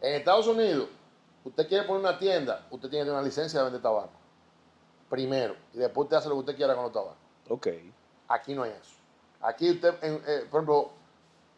En 0.00 0.14
Estados 0.14 0.46
Unidos, 0.46 0.88
usted 1.44 1.66
quiere 1.68 1.84
poner 1.84 2.00
una 2.00 2.18
tienda, 2.18 2.66
usted 2.70 2.88
tiene 2.88 3.04
que 3.04 3.06
tener 3.06 3.14
una 3.18 3.22
licencia 3.26 3.58
de 3.60 3.64
vender 3.64 3.82
tabaco. 3.82 4.10
Primero. 5.08 5.56
Y 5.72 5.78
después 5.78 6.04
usted 6.04 6.16
hace 6.18 6.28
lo 6.28 6.34
que 6.36 6.40
usted 6.40 6.56
quiera 6.56 6.74
con 6.74 6.84
los 6.84 6.92
tabacos. 6.92 7.16
Ok. 7.48 7.68
Aquí 8.28 8.54
no 8.54 8.62
hay 8.64 8.72
eso. 8.72 8.96
Aquí 9.40 9.70
usted, 9.70 9.94
en- 10.02 10.22
eh, 10.26 10.46
por 10.50 10.60
ejemplo, 10.60 10.90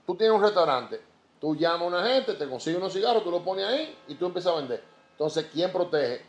tú 0.09 0.15
tienes 0.15 0.35
un 0.35 0.43
restaurante, 0.43 1.03
tú 1.39 1.55
llamas 1.55 1.83
a 1.83 1.85
una 1.85 2.03
gente, 2.03 2.33
te 2.33 2.49
consigue 2.49 2.79
unos 2.79 2.95
cigarros, 2.95 3.23
tú 3.23 3.31
los 3.31 3.43
pones 3.43 3.67
ahí 3.67 3.95
y 4.09 4.15
tú 4.15 4.25
empiezas 4.25 4.55
a 4.55 4.57
vender. 4.57 4.83
Entonces, 5.11 5.47
¿quién 5.53 5.71
protege 5.71 6.25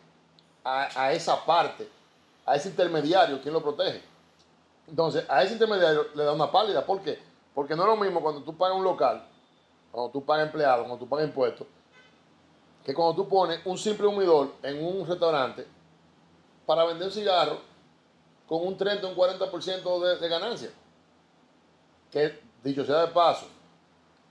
a, 0.66 1.14
esa 1.14 1.46
parte, 1.46 1.88
a 2.46 2.58
ese 2.58 2.68
intermediario? 2.68 3.42
¿Quién 3.42 3.54
lo 3.54 3.62
protege? 3.62 4.04
Entonces, 4.86 5.24
a 5.30 5.44
ese 5.44 5.54
intermediario 5.54 6.08
le 6.14 6.26
da 6.26 6.34
una 6.34 6.52
pálida. 6.52 6.86
¿Por 6.86 7.00
qué? 7.02 7.20
Porque 7.56 7.74
no 7.74 7.84
es 7.84 7.88
lo 7.88 7.96
mismo 7.96 8.22
cuando 8.22 8.44
tú 8.44 8.54
pagas 8.58 8.76
un 8.76 8.84
local, 8.84 9.26
cuando 9.94 10.12
tú 10.12 10.26
pagas 10.26 10.48
empleados, 10.48 10.82
cuando 10.82 10.98
tú 10.98 11.08
pagas 11.08 11.28
impuestos, 11.28 11.66
que 12.84 12.94
cuando 12.94 13.16
tú 13.16 13.30
pones 13.30 13.62
un 13.66 13.78
simple 13.78 14.08
humidor 14.08 14.56
en 14.62 14.84
un 14.84 15.08
restaurante 15.08 15.66
para 16.66 16.84
vender 16.84 17.10
cigarros 17.14 17.60
con 18.46 18.68
un 18.68 18.76
30 18.76 19.08
o 19.08 19.10
un 19.12 19.16
40% 19.16 20.00
de, 20.02 20.18
de 20.18 20.28
ganancia. 20.28 20.70
Que, 22.12 22.42
dicho 22.62 22.84
sea 22.84 23.06
de 23.06 23.08
paso, 23.14 23.48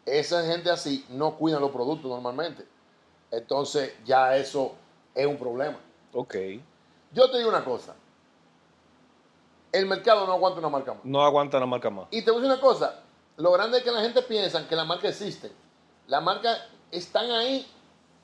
esa 0.06 0.44
gente 0.44 0.70
así 0.70 1.04
no 1.10 1.36
cuida 1.36 1.60
los 1.60 1.70
productos 1.70 2.10
normalmente. 2.10 2.66
Entonces, 3.30 3.94
ya 4.04 4.36
eso 4.36 4.72
es 5.14 5.26
un 5.26 5.36
problema. 5.36 5.78
Ok. 6.12 6.34
Yo 7.12 7.30
te 7.30 7.38
digo 7.38 7.48
una 7.48 7.64
cosa. 7.64 7.94
El 9.70 9.86
mercado 9.86 10.26
no 10.26 10.32
aguanta 10.32 10.60
una 10.60 10.68
marca 10.68 10.94
más. 10.94 11.04
No 11.04 11.22
aguanta 11.22 11.60
la 11.60 11.66
marca 11.66 11.90
más. 11.90 12.06
Y 12.10 12.22
te 12.22 12.30
voy 12.30 12.40
a 12.40 12.42
decir 12.42 12.52
una 12.54 12.60
cosa. 12.60 13.00
Lo 13.36 13.52
grande 13.52 13.78
es 13.78 13.84
que 13.84 13.92
la 13.92 14.00
gente 14.00 14.22
piensa 14.22 14.66
que 14.66 14.74
las 14.74 14.86
marcas 14.86 15.10
existen. 15.10 15.52
Las 16.06 16.22
marcas 16.22 16.58
están 16.90 17.30
ahí 17.30 17.66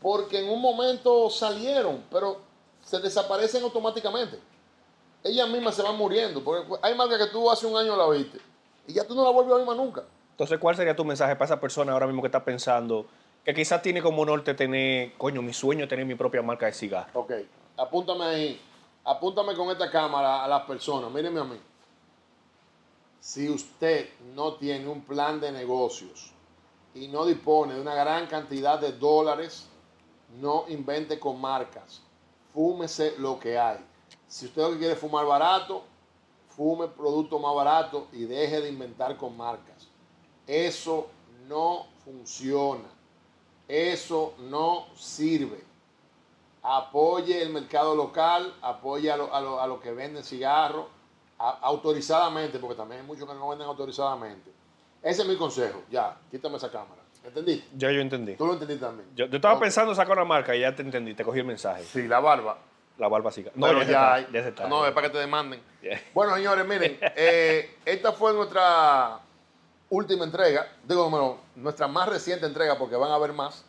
porque 0.01 0.41
en 0.41 0.51
un 0.51 0.61
momento 0.61 1.29
salieron, 1.29 2.03
pero 2.11 2.41
se 2.83 2.99
desaparecen 2.99 3.63
automáticamente. 3.63 4.41
Ellas 5.23 5.49
mismas 5.49 5.75
se 5.75 5.83
van 5.83 5.97
muriendo. 5.97 6.43
Porque 6.43 6.67
hay 6.83 6.95
marcas 6.95 7.19
que 7.19 7.27
tú 7.27 7.51
hace 7.51 7.67
un 7.67 7.77
año 7.77 7.97
la 7.97 8.09
viste 8.09 8.41
y 8.87 8.93
ya 8.93 9.07
tú 9.07 9.15
no 9.15 9.25
la 9.25 9.31
vuelves 9.31 9.55
a 9.55 9.57
ver 9.59 9.67
más 9.67 9.77
nunca. 9.77 10.05
Entonces, 10.35 10.59
¿cuál 10.59 10.75
sería 10.75 10.97
tu 10.97 11.05
mensaje 11.05 11.37
para 11.37 11.45
esa 11.45 11.61
persona 11.61 11.93
ahora 11.93 12.09
mismo 12.09 12.21
que 12.21 12.27
está 12.27 12.45
pensando 12.45 13.07
que 13.45 13.55
quizás 13.55 13.81
tiene 13.83 14.03
como 14.03 14.27
norte 14.27 14.55
tener, 14.55 15.13
coño, 15.13 15.43
mi 15.43 15.53
sueño 15.53 15.85
es 15.85 15.89
tener 15.89 16.05
mi 16.05 16.17
propia 16.17 16.43
marca 16.43 16.67
de 16.67 16.73
cigarro? 16.73 17.09
Ok, 17.15 17.33
apúntame 17.77 18.25
ahí. 18.25 18.61
Apúntame 19.05 19.55
con 19.55 19.71
esta 19.71 19.89
cámara 19.89 20.43
a 20.43 20.49
las 20.49 20.63
personas. 20.63 21.09
Mírenme 21.13 21.41
a 21.41 21.45
mí. 21.45 21.61
Si 23.21 23.49
usted 23.49 24.09
no 24.35 24.55
tiene 24.55 24.89
un 24.89 25.03
plan 25.03 25.41
de 25.41 25.53
negocios 25.53 26.33
y 26.95 27.07
no 27.07 27.25
dispone 27.25 27.75
de 27.75 27.81
una 27.81 27.95
gran 27.95 28.27
cantidad 28.27 28.81
de 28.81 28.91
dólares, 28.91 29.69
no 30.41 30.65
invente 30.67 31.21
con 31.21 31.41
marcas. 31.41 32.03
Fúmese 32.53 33.15
lo 33.19 33.39
que 33.39 33.57
hay. 33.57 33.79
Si 34.27 34.47
usted 34.47 34.63
lo 34.63 34.71
que 34.73 34.79
quiere 34.79 34.95
es 34.95 34.99
fumar 34.99 35.27
barato, 35.27 35.85
fume 36.49 36.89
producto 36.89 37.39
más 37.39 37.55
barato 37.55 38.09
y 38.13 38.25
deje 38.25 38.61
de 38.61 38.69
inventar 38.69 39.17
con 39.17 39.37
marcas. 39.37 39.94
Eso 40.47 41.09
no 41.49 41.87
funciona. 42.05 42.85
Eso 43.69 44.35
no 44.39 44.87
sirve 44.97 45.63
apoye 46.67 47.43
el 47.43 47.51
mercado 47.51 47.95
local, 47.95 48.55
apoye 48.63 49.11
a 49.13 49.19
los 49.19 49.31
a 49.31 49.41
lo, 49.43 49.61
a 49.61 49.67
lo 49.67 49.81
que 49.81 49.93
venden 49.93 50.25
cigarros 50.25 50.87
autorizadamente, 51.39 52.59
porque 52.59 52.75
también 52.77 53.03
hay 53.03 53.07
muchos 53.07 53.29
que 53.29 53.35
no 53.35 53.49
venden 53.49 53.69
autorizadamente. 53.69 54.51
Ese 55.03 55.23
es 55.23 55.29
mi 55.29 55.37
consejo. 55.37 55.83
Ya, 55.91 56.17
quítame 56.31 56.57
esa 56.57 56.71
cámara. 56.71 57.03
¿Entendiste? 57.23 57.69
Ya 57.77 57.91
yo 57.91 58.01
entendí. 58.01 58.35
Tú 58.37 58.47
lo 58.47 58.55
entendiste 58.55 58.85
también. 58.85 59.09
Yo, 59.15 59.27
yo 59.27 59.37
estaba 59.37 59.55
Ok. 59.55 59.61
pensando 59.61 59.93
en 59.93 59.97
sacar 59.97 60.17
una 60.17 60.25
marca 60.25 60.55
y 60.57 60.61
ya 60.61 60.75
te 60.75 60.83
entendí, 60.83 61.13
te 61.15 61.23
cogí 61.25 61.41
el 61.41 61.45
mensaje. 61.47 61.85
Sí, 61.85 62.07
la 62.09 62.21
barba. 62.21 62.57
La 62.97 63.09
barba 63.09 63.31
cigarro. 63.31 63.57
No, 63.59 63.67
Pero 63.67 63.83
ya, 63.83 64.15
hay. 64.15 64.23
está, 64.23 64.33
ya 64.33 64.43
se 64.43 64.49
está. 64.51 64.69
No, 64.69 64.87
es 64.87 64.93
para 64.93 65.09
que 65.09 65.13
te 65.13 65.19
demanden. 65.19 65.61
Bueno, 66.15 66.35
señores, 66.37 66.67
miren, 66.67 66.99
eh, 67.03 67.77
esta 67.85 68.13
fue 68.13 68.33
nuestra 68.33 69.19
última 69.91 70.25
entrega, 70.25 70.67
digo, 70.87 71.09
bueno, 71.11 71.39
nuestra 71.57 71.87
más 71.89 72.09
reciente 72.09 72.47
entrega, 72.47 72.79
porque 72.79 72.97
van 72.97 73.11
a 73.11 73.15
haber 73.15 73.33
más. 73.33 73.65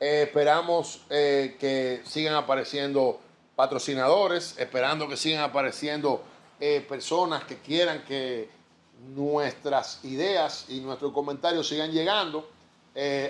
Eh, 0.00 0.22
esperamos 0.26 1.02
eh, 1.10 1.56
que 1.58 2.02
sigan 2.04 2.34
apareciendo 2.34 3.18
patrocinadores, 3.56 4.56
esperando 4.58 5.08
que 5.08 5.16
sigan 5.16 5.42
apareciendo 5.42 6.22
eh, 6.60 6.84
personas 6.88 7.44
que 7.44 7.56
quieran 7.58 8.04
que 8.04 8.48
nuestras 9.14 10.04
ideas 10.04 10.66
y 10.68 10.80
nuestros 10.80 11.12
comentarios 11.12 11.68
sigan 11.68 11.90
llegando. 11.92 12.48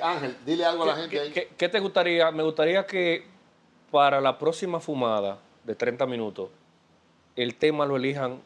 Ángel, 0.02 0.34
dile 0.46 0.64
algo 0.64 0.84
a 0.84 0.86
la 0.86 0.96
gente 0.96 1.10
¿Qué, 1.10 1.20
ahí. 1.20 1.30
qué- 1.32 1.48
qué 1.58 1.68
te 1.68 1.78
gustaría? 1.78 2.30
Me 2.30 2.42
gustaría 2.42 2.86
que 2.86 3.26
para 3.90 4.18
la 4.18 4.38
próxima 4.38 4.80
fumada 4.80 5.38
de 5.64 5.74
30 5.74 6.06
minutos, 6.06 6.48
el 7.36 7.54
tema 7.54 7.84
lo 7.84 7.96
elijan, 7.96 8.40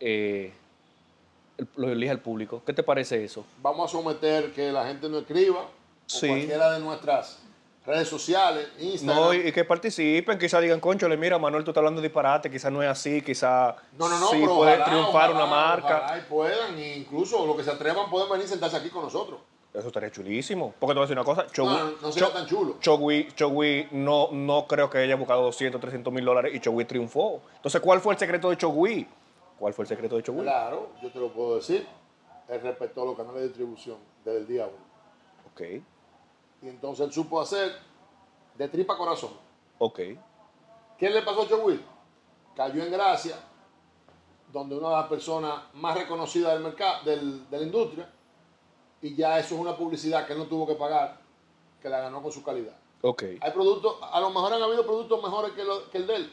eh, 0.00 0.52
el- 0.52 0.65
lo 1.76 1.88
elija 1.90 2.12
el 2.12 2.20
público. 2.20 2.62
¿Qué 2.66 2.72
te 2.72 2.82
parece 2.82 3.24
eso? 3.24 3.44
Vamos 3.62 3.88
a 3.90 3.92
someter 3.92 4.52
que 4.52 4.70
la 4.72 4.86
gente 4.86 5.08
no 5.08 5.18
escriba 5.18 5.66
Sí. 6.06 6.26
o 6.26 6.30
cualquiera 6.30 6.72
de 6.72 6.80
nuestras 6.80 7.38
redes 7.86 8.08
sociales, 8.08 8.68
Instagram. 8.80 9.24
No, 9.24 9.32
y, 9.34 9.52
que 9.52 9.64
participen, 9.64 10.38
quizás 10.38 10.60
digan, 10.60 10.80
concho, 10.80 11.08
le 11.08 11.16
mira, 11.16 11.38
Manuel, 11.38 11.64
tú 11.64 11.70
estás 11.70 11.80
hablando 11.80 12.00
de 12.00 12.08
disparate, 12.08 12.50
quizás 12.50 12.70
no 12.72 12.82
es 12.82 12.88
así, 12.88 13.22
quizás 13.22 13.74
No, 13.98 14.08
no, 14.08 14.18
no, 14.18 14.26
sí 14.28 14.36
puede 14.38 14.50
ojalá, 14.72 14.84
triunfar 14.84 15.30
ojalá, 15.30 15.44
una 15.44 15.46
marca. 15.46 16.02
ojalá 16.04 16.18
y 16.18 16.22
puedan, 16.28 16.78
e 16.78 16.96
incluso 16.98 17.46
los 17.46 17.56
que 17.56 17.62
se 17.64 17.70
atrevan 17.70 18.10
pueden 18.10 18.28
venir 18.28 18.44
y 18.44 18.48
sentarse 18.48 18.76
aquí 18.76 18.90
con 18.90 19.02
nosotros. 19.04 19.38
Eso 19.72 19.88
estaría 19.88 20.10
chulísimo. 20.10 20.74
Porque 20.80 20.94
te 20.94 20.98
voy 20.98 21.04
a 21.04 21.06
decir 21.06 21.18
una 21.18 21.24
cosa, 21.24 21.46
Chogui, 21.52 21.68
No, 21.74 21.90
no 22.00 22.10
sería 22.12 22.28
Cho- 22.28 22.34
tan 22.34 22.46
chulo. 22.46 22.76
Chogui- 22.80 23.34
Chogui 23.34 23.86
no, 23.90 24.30
no 24.32 24.66
creo 24.66 24.88
que 24.88 24.98
haya 24.98 25.16
buscado 25.16 25.42
200, 25.42 25.78
300 25.80 26.10
mil 26.14 26.24
dólares 26.24 26.54
y 26.54 26.60
Chogui 26.60 26.86
triunfó. 26.86 27.42
Entonces, 27.56 27.80
¿cuál 27.82 28.00
fue 28.00 28.14
el 28.14 28.18
secreto 28.18 28.48
de 28.48 28.56
Chogui? 28.56 29.06
¿Cuál 29.58 29.72
fue 29.72 29.84
el 29.84 29.88
secreto 29.88 30.16
de 30.16 30.22
Chogui? 30.22 30.42
Claro, 30.42 30.90
yo 31.02 31.10
te 31.10 31.18
lo 31.18 31.32
puedo 31.32 31.56
decir. 31.56 31.86
Él 32.48 32.60
respetó 32.60 33.04
los 33.04 33.16
canales 33.16 33.40
de 33.42 33.48
distribución 33.48 33.98
desde 34.24 34.38
el 34.38 34.46
día 34.46 34.66
uno. 34.66 34.84
Ok, 35.52 35.60
Y 36.62 36.68
entonces 36.68 37.06
él 37.06 37.12
supo 37.12 37.40
hacer 37.40 37.72
de 38.54 38.68
tripa 38.68 38.96
corazón. 38.96 39.30
ok. 39.78 40.00
¿Qué 40.98 41.10
le 41.10 41.22
pasó 41.22 41.42
a 41.42 41.48
Chowil? 41.48 41.84
Cayó 42.54 42.82
en 42.82 42.90
gracia, 42.90 43.36
donde 44.52 44.76
una 44.78 44.88
de 44.90 44.96
las 44.96 45.08
personas 45.08 45.62
más 45.74 45.96
reconocidas 45.96 46.52
del 46.54 46.62
mercado, 46.62 47.04
del- 47.04 47.48
de 47.50 47.58
la 47.58 47.64
industria, 47.64 48.10
y 49.02 49.14
ya 49.14 49.38
eso 49.38 49.54
es 49.56 49.60
una 49.60 49.76
publicidad 49.76 50.26
que 50.26 50.32
él 50.32 50.38
no 50.38 50.46
tuvo 50.46 50.66
que 50.66 50.74
pagar, 50.74 51.18
que 51.82 51.88
la 51.88 52.00
ganó 52.00 52.22
con 52.22 52.32
su 52.32 52.42
calidad. 52.42 52.76
Ok. 53.02 53.24
Hay 53.40 53.52
productos, 53.52 53.96
a 54.02 54.20
lo 54.20 54.30
mejor 54.30 54.54
han 54.54 54.62
habido 54.62 54.84
productos 54.86 55.22
mejores 55.22 55.52
que, 55.52 55.64
lo- 55.64 55.90
que 55.90 55.98
el 55.98 56.06
de 56.06 56.16
él, 56.16 56.32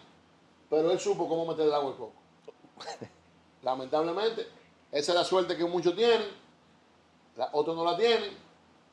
pero 0.70 0.92
él 0.92 1.00
supo 1.00 1.28
cómo 1.28 1.46
meter 1.46 1.66
el 1.68 1.74
agua 1.74 1.92
al 1.92 1.98
coco. 1.98 2.14
Lamentablemente, 3.64 4.48
esa 4.92 5.12
es 5.12 5.18
la 5.18 5.24
suerte 5.24 5.56
que 5.58 5.66
muchos 5.66 5.96
tienen, 5.96 6.22
la- 7.38 7.50
otros 7.54 7.76
no 7.76 7.84
la 7.84 7.96
tienen, 7.98 8.32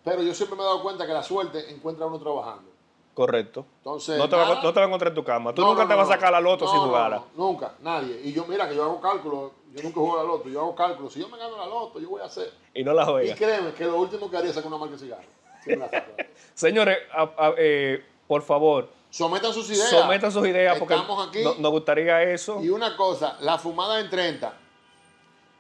pero 0.04 0.22
yo 0.22 0.32
siempre 0.34 0.56
me 0.56 0.62
he 0.62 0.66
dado 0.66 0.82
cuenta 0.82 1.06
que 1.06 1.12
la 1.12 1.22
suerte 1.22 1.70
encuentra 1.70 2.04
a 2.04 2.08
uno 2.08 2.18
trabajando. 2.18 2.70
Correcto. 3.12 3.66
Entonces, 3.78 4.16
No 4.16 4.28
te, 4.28 4.36
va, 4.36 4.42
a- 4.42 4.48
nada. 4.48 4.62
no 4.62 4.72
te 4.72 4.78
va 4.80 4.84
a 4.84 4.88
encontrar 4.88 5.08
en 5.10 5.14
tu 5.14 5.24
cama. 5.24 5.52
Tú 5.52 5.62
No, 5.62 5.68
nunca 5.70 5.82
no, 5.82 5.88
te 5.88 5.94
vas 5.96 6.08
a 6.08 6.12
sacar 6.12 6.32
la 6.32 6.40
loto 6.40 6.66
jugarla. 6.66 7.16
no, 7.16 7.26
nunca, 7.34 7.74
nadie. 7.82 8.20
Y 8.24 8.32
yo, 8.32 8.46
mira, 8.46 8.68
que 8.68 8.76
yo 8.76 8.84
hago 8.84 9.00
cálculos, 9.00 9.50
yo 9.74 9.82
nunca 9.82 9.94
juego 10.00 10.14
a 10.18 10.22
la 10.22 10.28
loto, 10.28 10.48
yo 10.48 10.60
hago 10.60 10.74
cálculos. 10.74 11.12
Si 11.12 11.20
yo 11.20 11.28
me 11.28 11.36
gano 11.36 11.56
la 11.58 11.66
loto, 11.66 11.98
yo 11.98 12.08
voy 12.08 12.22
a 12.22 12.26
hacer. 12.26 12.50
Y 12.72 12.82
no 12.84 12.94
la 12.94 13.02
Y 13.02 13.06
juegas. 13.06 13.38
créeme 13.38 13.72
que 13.74 13.84
lo 13.84 13.96
último 13.96 14.30
que 14.30 14.36
haría 14.36 14.50
es 14.50 14.54
sacar 14.56 14.68
una 14.68 14.78
marca 14.78 14.94
de 14.94 15.00
cigarro. 15.00 15.28
Si. 15.64 15.70
Señores, 16.54 16.98
a- 17.12 17.22
a- 17.36 17.54
eh, 17.58 18.02
por 18.26 18.42
favor, 18.42 18.88
Sometan 19.10 19.52
sus 19.52 19.68
ideas. 19.70 19.90
sometan 19.90 20.30
sus 20.32 20.46
ideas 20.46 20.78
porque 20.78 20.94
Estamos 20.94 21.28
aquí. 21.28 21.42
no- 21.42 21.54
nos 21.58 21.70
gustaría 21.72 22.22
eso. 22.22 22.60
Y 22.62 22.68
una 22.68 22.96
cosa, 22.96 23.36
la 23.40 23.58
fumada 23.58 23.98
en 24.00 24.08
30. 24.08 24.52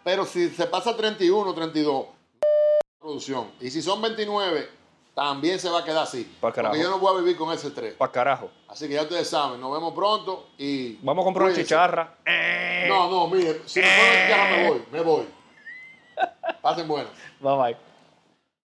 Pero 0.04 0.24
si 0.24 0.48
se 0.50 0.66
pasa 0.66 0.96
31, 0.96 1.52
32, 1.52 2.06
producción. 3.00 3.50
Y 3.60 3.70
si 3.70 3.82
son 3.82 4.00
29, 4.00 4.68
también 5.14 5.58
se 5.58 5.68
va 5.68 5.80
a 5.80 5.84
quedar 5.84 6.04
así. 6.04 6.24
Pa' 6.40 6.52
carajo. 6.52 6.72
Porque 6.72 6.82
yo 6.84 6.90
no 6.90 6.98
voy 6.98 7.14
a 7.16 7.20
vivir 7.20 7.36
con 7.36 7.52
ese 7.52 7.68
estrés. 7.68 7.94
Pa' 7.94 8.10
carajo. 8.10 8.50
Así 8.68 8.86
que 8.88 8.94
ya 8.94 9.02
ustedes 9.02 9.28
saben, 9.28 9.60
nos 9.60 9.72
vemos 9.72 9.92
pronto 9.92 10.48
y. 10.56 10.94
Vamos 11.02 11.22
a 11.22 11.24
comprar 11.24 11.48
una 11.48 11.56
chicharra. 11.56 12.14
No, 12.88 13.10
no, 13.10 13.26
mire, 13.26 13.62
si 13.66 13.80
me 13.80 13.86
ponen 13.86 14.22
chicharra 14.22 14.56
me 14.56 14.68
voy, 14.68 14.82
me 14.92 15.00
voy. 15.02 15.24
Pasen 16.62 16.86
buenas. 16.88 17.12
Bye 17.40 17.56
bye. 17.56 17.89